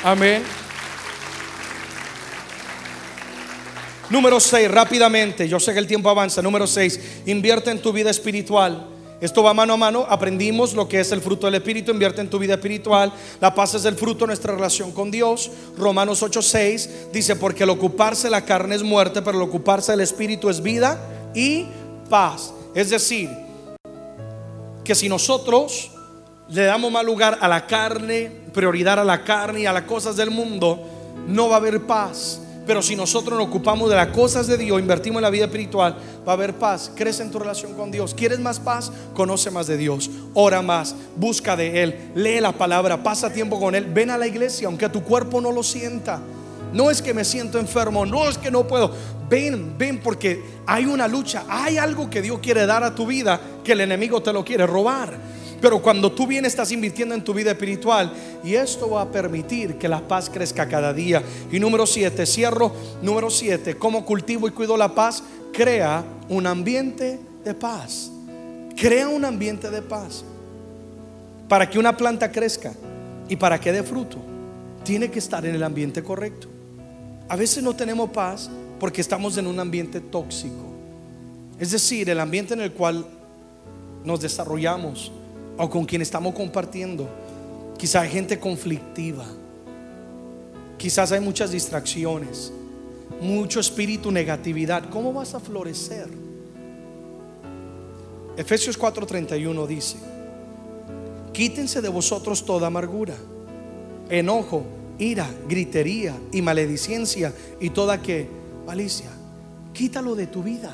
[0.05, 0.43] Amén.
[4.11, 6.43] Número 6, rápidamente, yo sé que el tiempo avanza.
[6.43, 8.87] Número 6, invierte en tu vida espiritual.
[9.23, 10.07] Esto va mano a mano.
[10.07, 11.93] Aprendimos lo que es el fruto del Espíritu.
[11.93, 13.13] Invierte en tu vida espiritual.
[13.41, 15.51] La paz es el fruto de nuestra relación con Dios.
[15.79, 20.49] Romanos 8:6 dice: Porque el ocuparse la carne es muerte, pero el ocuparse del Espíritu
[20.51, 20.99] es vida
[21.35, 21.67] y
[22.09, 22.55] paz.
[22.75, 23.31] Es decir,
[24.85, 25.91] que si nosotros
[26.49, 30.17] le damos más lugar a la carne, prioridad a la carne y a las cosas
[30.17, 30.81] del mundo,
[31.27, 32.41] no va a haber paz.
[32.67, 35.97] Pero si nosotros nos ocupamos de las cosas de Dios, invertimos en la vida espiritual,
[36.27, 36.93] va a haber paz.
[36.95, 38.15] Crece en tu relación con Dios.
[38.15, 38.93] ¿Quieres más paz?
[39.15, 40.09] Conoce más de Dios.
[40.35, 40.95] Ora más.
[41.17, 42.13] Busca de Él.
[42.15, 43.03] Lee la palabra.
[43.03, 43.87] Pasa tiempo con Él.
[43.87, 46.21] Ven a la iglesia, aunque tu cuerpo no lo sienta.
[46.73, 48.07] No es que me siento enfermo.
[48.07, 48.93] No es que no puedo.
[49.29, 51.45] Ven, ven, porque hay una lucha.
[51.49, 54.67] Hay algo que Dios quiere dar a tu vida que el enemigo te lo quiere
[54.67, 55.31] robar.
[55.61, 58.13] Pero cuando tú vienes estás invirtiendo en tu vida espiritual
[58.43, 61.23] y esto va a permitir que la paz crezca cada día.
[61.53, 67.21] Y número siete, cierro, número siete, cómo cultivo y cuido la paz, crea un ambiente
[67.45, 68.11] de paz.
[68.75, 70.25] Crea un ambiente de paz.
[71.49, 72.73] Para que una planta crezca
[73.29, 74.17] y para que dé fruto,
[74.83, 76.50] tiene que estar en el ambiente correcto.
[77.31, 78.51] A veces no tenemos paz
[78.81, 80.65] porque estamos en un ambiente tóxico.
[81.61, 83.07] Es decir, el ambiente en el cual
[84.05, 85.13] nos desarrollamos
[85.57, 87.09] o con quien estamos compartiendo.
[87.79, 89.25] Quizás hay gente conflictiva.
[90.77, 92.53] Quizás hay muchas distracciones,
[93.21, 94.91] mucho espíritu negatividad.
[94.91, 96.09] ¿Cómo vas a florecer?
[98.37, 99.99] Efesios 4:31 dice,
[101.33, 103.15] quítense de vosotros toda amargura,
[104.09, 104.65] enojo,
[105.01, 108.29] ira, gritería y maledicencia y toda que
[108.67, 109.11] malicia.
[109.73, 110.73] Quítalo de tu vida,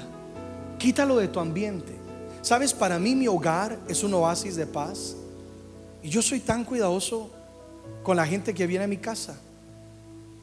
[0.78, 1.94] quítalo de tu ambiente.
[2.42, 5.16] Sabes, para mí mi hogar es un oasis de paz.
[6.02, 7.30] Y yo soy tan cuidadoso
[8.02, 9.36] con la gente que viene a mi casa.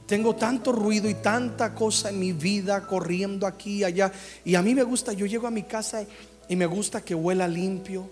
[0.06, 4.12] Tengo tanto ruido y tanta cosa en mi vida corriendo aquí y allá.
[4.44, 6.06] Y a mí me gusta, yo llego a mi casa
[6.50, 8.10] y me gusta que huela limpio.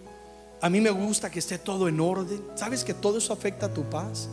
[0.62, 2.42] A mí me gusta que esté todo en orden.
[2.56, 4.30] ¿Sabes que todo eso afecta a tu paz?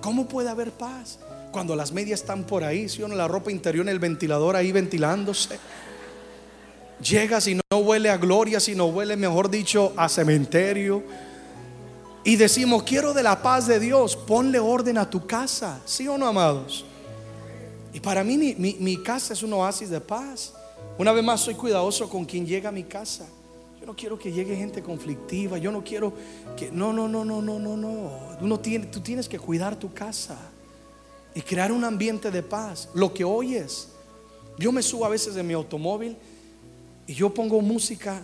[0.00, 1.18] ¿Cómo puede haber paz?
[1.52, 4.72] Cuando las medias están por ahí, si uno la ropa interior en el ventilador ahí
[4.72, 5.58] ventilándose.
[7.00, 11.02] Llegas y no huele a gloria, sino huele, mejor dicho, a cementerio.
[12.24, 16.18] Y decimos, quiero de la paz de Dios, ponle orden a tu casa, ¿sí o
[16.18, 16.84] no, amados?
[17.92, 20.52] Y para mí mi, casa es un oasis de paz.
[20.98, 23.26] Una vez más soy cuidadoso con quien llega a mi casa.
[23.88, 25.56] No quiero que llegue gente conflictiva.
[25.56, 26.12] Yo no quiero
[26.58, 26.70] que...
[26.70, 28.10] No, no, no, no, no, no, no.
[28.38, 30.36] Uno tiene, tú tienes que cuidar tu casa
[31.34, 32.90] y crear un ambiente de paz.
[32.92, 33.88] Lo que oyes.
[34.58, 36.18] Yo me subo a veces en mi automóvil
[37.06, 38.20] y yo pongo música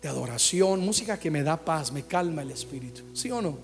[0.00, 3.02] de adoración, música que me da paz, me calma el espíritu.
[3.12, 3.58] ¿Sí o no?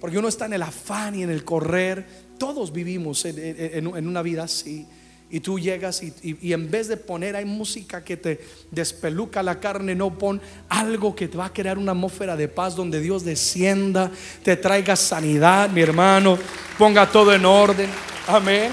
[0.00, 2.06] Porque uno está en el afán y en el correr.
[2.38, 4.86] Todos vivimos en, una vida así.
[5.30, 9.94] Y tú llegas y, en vez de poner hay música que te despeluca la carne,
[9.94, 14.10] no pon algo que te va a crear una atmósfera de paz donde Dios descienda,
[14.42, 16.38] te traiga sanidad, mi hermano,
[16.78, 17.90] ponga todo en orden.
[18.28, 18.70] Amén.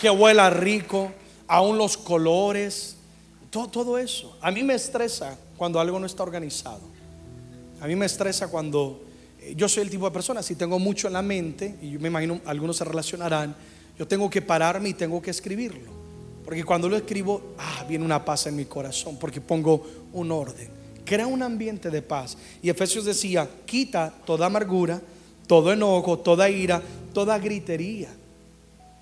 [0.00, 1.12] Que huela rico
[1.46, 2.96] aún los colores,
[3.50, 4.36] todo, todo eso.
[4.40, 6.80] A mí me estresa cuando algo no está organizado.
[7.80, 9.04] A mí me estresa cuando
[9.56, 12.08] yo soy el tipo de persona, si tengo mucho en la mente, y yo me
[12.08, 13.54] imagino algunos se relacionarán,
[13.98, 16.02] yo tengo que pararme y tengo que escribirlo.
[16.44, 20.68] Porque cuando lo escribo, ah, viene una paz en mi corazón, porque pongo un orden.
[21.04, 22.36] Crea un ambiente de paz.
[22.62, 25.00] Y Efesios decía, quita toda amargura,
[25.46, 26.82] todo enojo, toda ira,
[27.12, 28.08] toda gritería.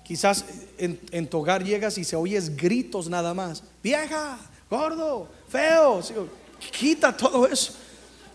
[0.03, 0.45] Quizás
[0.77, 3.63] en, tu hogar llegas y se oyes gritos nada más.
[3.81, 4.37] Vieja,
[4.69, 6.01] gordo, feo.
[6.71, 7.73] Quita todo eso.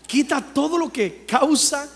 [0.07, 1.87] Quita todo lo que causa,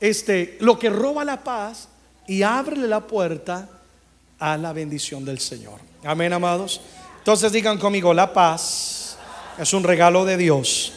[0.00, 1.88] este, lo que roba la paz
[2.26, 3.68] y ábrele la puerta
[4.38, 5.80] a la bendición del Señor.
[6.04, 6.80] Amén, amados.
[7.18, 9.18] Entonces digan conmigo, la paz
[9.58, 10.92] es un regalo de Dios.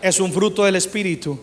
[0.00, 1.38] Es un fruto del Espíritu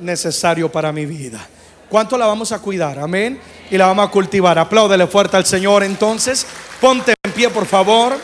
[0.00, 1.46] necesario para mi vida.
[1.88, 2.98] ¿Cuánto la vamos a cuidar?
[2.98, 3.38] Amén.
[3.70, 4.58] Y la vamos a cultivar.
[4.58, 5.84] Apláudele fuerte al Señor.
[5.84, 6.46] Entonces,
[6.80, 8.18] ponte en pie, por favor.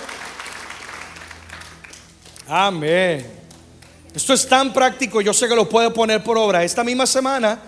[2.49, 3.41] Amén.
[4.14, 5.20] Esto es tan práctico.
[5.20, 6.62] Yo sé que lo puede poner por obra.
[6.62, 7.58] Esta misma semana,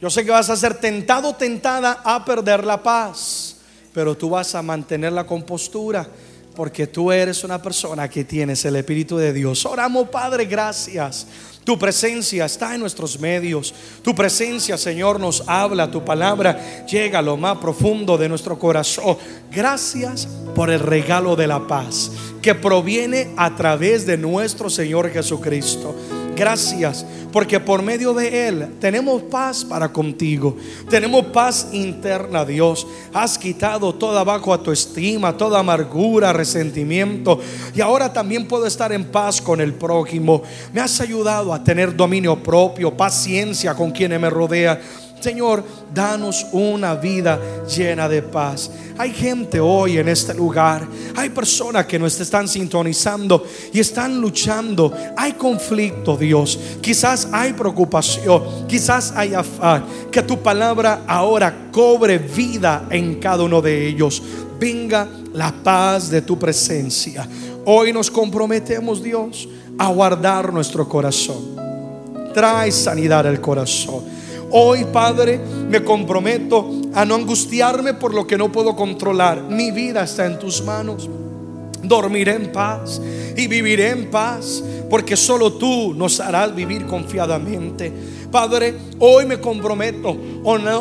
[0.00, 3.56] yo sé que vas a ser tentado, tentada a perder la paz.
[3.92, 6.08] Pero tú vas a mantener la compostura.
[6.60, 9.64] Porque tú eres una persona que tienes el Espíritu de Dios.
[9.64, 11.26] Oramos, Padre, gracias
[11.64, 13.72] tu presencia está en nuestros medios.
[14.02, 15.90] Tu presencia, Señor, nos habla.
[15.90, 19.16] Tu palabra llega a lo más profundo de nuestro corazón.
[19.50, 22.10] Gracias por el regalo de la paz
[22.42, 25.94] que proviene a través de nuestro Señor Jesucristo.
[26.40, 30.56] Gracias porque por medio de Él tenemos paz para contigo.
[30.88, 32.86] Tenemos paz interna, Dios.
[33.12, 37.40] Has quitado toda bajo a tu estima, toda amargura, resentimiento.
[37.74, 40.42] Y ahora también puedo estar en paz con el prójimo.
[40.72, 44.80] Me has ayudado a tener dominio propio, paciencia con quienes me rodean
[45.20, 45.62] Señor,
[45.92, 48.70] danos una vida llena de paz.
[48.96, 54.92] Hay gente hoy en este lugar, hay personas que nos están sintonizando y están luchando.
[55.16, 56.58] Hay conflicto, Dios.
[56.80, 59.84] Quizás hay preocupación, quizás hay afán.
[60.10, 64.22] Que tu palabra ahora cobre vida en cada uno de ellos.
[64.58, 67.26] Venga la paz de tu presencia.
[67.64, 69.48] Hoy nos comprometemos, Dios,
[69.78, 71.56] a guardar nuestro corazón.
[72.34, 74.19] Trae sanidad al corazón.
[74.52, 75.38] Hoy, Padre,
[75.68, 79.42] me comprometo a no angustiarme por lo que no puedo controlar.
[79.42, 81.08] Mi vida está en tus manos.
[81.82, 83.00] Dormiré en paz
[83.36, 87.92] y viviré en paz, porque solo tú nos harás vivir confiadamente.
[88.30, 90.16] Padre, hoy me comprometo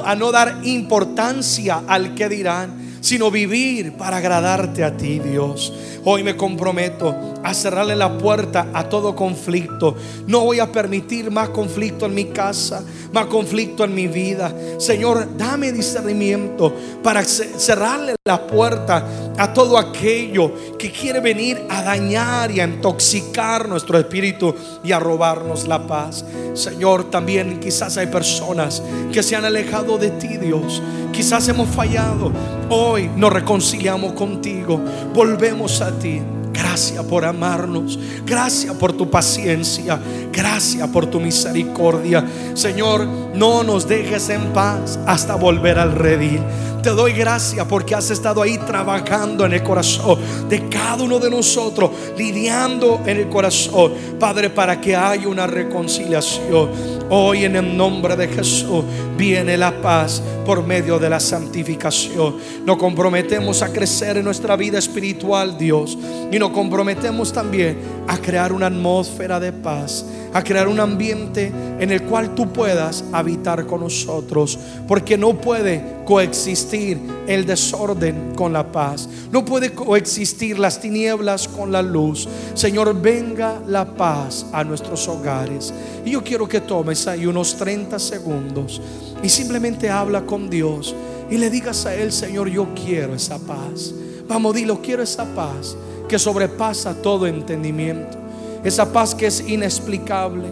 [0.03, 5.73] a no dar importancia al que dirán, sino vivir para agradarte a ti, Dios.
[6.05, 9.95] Hoy me comprometo a cerrarle la puerta a todo conflicto.
[10.27, 12.83] No voy a permitir más conflicto en mi casa,
[13.13, 14.53] más conflicto en mi vida.
[14.77, 16.73] Señor, dame discernimiento
[17.03, 19.05] para cerrarle la puerta
[19.39, 24.99] a todo aquello que quiere venir a dañar y a intoxicar nuestro espíritu y a
[24.99, 26.25] robarnos la paz.
[26.53, 28.83] Señor, también quizás hay personas
[29.13, 30.81] que se han alejado de ti, Dios.
[31.13, 32.31] Quizás hemos fallado.
[32.69, 34.79] Hoy nos reconciliamos contigo.
[35.13, 36.21] Volvemos a ti.
[36.51, 37.97] Gracias por amarnos.
[38.25, 39.99] Gracias por tu paciencia.
[40.31, 42.25] Gracias por tu misericordia.
[42.53, 46.41] Señor, no nos dejes en paz hasta volver al redil.
[46.81, 50.17] Te doy gracias porque has estado ahí trabajando en el corazón
[50.47, 56.69] de cada uno de nosotros, lidiando en el corazón, Padre, para que haya una reconciliación.
[57.09, 58.85] Hoy en el nombre de Jesús
[59.17, 62.37] viene la paz por medio de la santificación.
[62.65, 65.97] Nos comprometemos a crecer en nuestra vida espiritual, Dios,
[66.31, 67.77] y nos comprometemos también
[68.07, 73.03] a crear una atmósfera de paz a crear un ambiente en el cual tú puedas
[73.11, 80.59] habitar con nosotros, porque no puede coexistir el desorden con la paz, no puede coexistir
[80.59, 82.27] las tinieblas con la luz.
[82.53, 85.73] Señor, venga la paz a nuestros hogares.
[86.05, 88.81] Y yo quiero que tomes ahí unos 30 segundos
[89.21, 90.95] y simplemente habla con Dios
[91.29, 93.93] y le digas a Él, Señor, yo quiero esa paz.
[94.27, 95.75] Vamos, dilo, quiero esa paz
[96.07, 98.17] que sobrepasa todo entendimiento.
[98.63, 100.47] Esa paz que es inexplicable.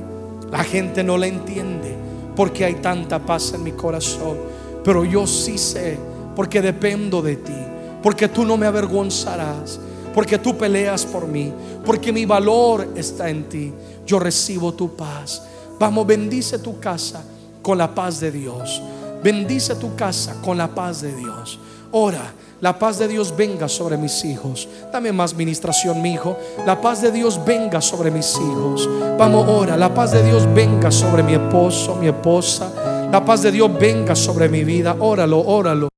[0.51, 1.95] La gente no la entiende
[2.35, 4.37] porque hay tanta paz en mi corazón.
[4.83, 5.97] Pero yo sí sé
[6.35, 7.57] porque dependo de ti.
[8.01, 9.79] Porque tú no me avergonzarás.
[10.13, 11.51] Porque tú peleas por mí.
[11.85, 13.73] Porque mi valor está en ti.
[14.05, 15.43] Yo recibo tu paz.
[15.79, 17.23] Vamos, bendice tu casa
[17.61, 18.81] con la paz de Dios.
[19.23, 21.59] Bendice tu casa con la paz de Dios.
[21.91, 24.67] Ora la paz de Dios venga sobre mis hijos.
[24.91, 26.37] Dame más ministración, mi hijo.
[26.65, 28.89] La paz de Dios venga sobre mis hijos.
[29.17, 29.77] Vamos, ora.
[29.77, 33.07] La paz de Dios venga sobre mi esposo, mi esposa.
[33.11, 34.95] La paz de Dios venga sobre mi vida.
[34.99, 35.89] Óralo, óralo.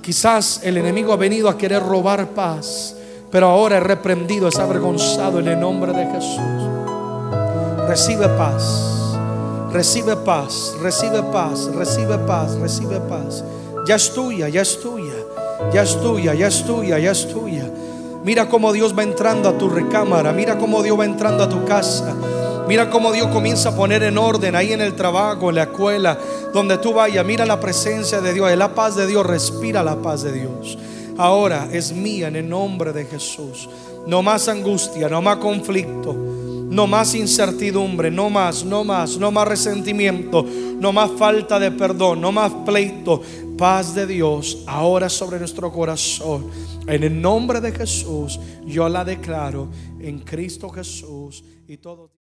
[0.00, 2.94] Quizás el enemigo ha venido a querer robar paz,
[3.30, 6.68] pero ahora es reprendido, es avergonzado en el nombre de Jesús.
[7.86, 9.16] Recibe paz,
[9.70, 13.44] recibe paz, recibe paz, recibe paz, recibe paz.
[13.86, 15.03] Ya es tuya, ya es tuya
[15.72, 17.70] ya es tuya, ya es tuya, ya es tuya.
[18.24, 21.64] Mira cómo Dios va entrando a tu recámara, mira cómo Dios va entrando a tu
[21.64, 22.14] casa.
[22.66, 26.18] Mira cómo Dios comienza a poner en orden ahí en el trabajo, en la escuela,
[26.54, 27.24] donde tú vayas.
[27.26, 30.78] Mira la presencia de Dios, la paz de Dios, respira la paz de Dios.
[31.18, 33.68] Ahora es mía en el nombre de Jesús.
[34.06, 36.16] No más angustia, no más conflicto,
[36.74, 42.20] no más incertidumbre, no más, no más, no más resentimiento, no más falta de perdón,
[42.20, 43.22] no más pleito,
[43.56, 46.50] paz de Dios ahora sobre nuestro corazón.
[46.88, 49.68] En el nombre de Jesús, yo la declaro
[50.00, 52.23] en Cristo Jesús y todo.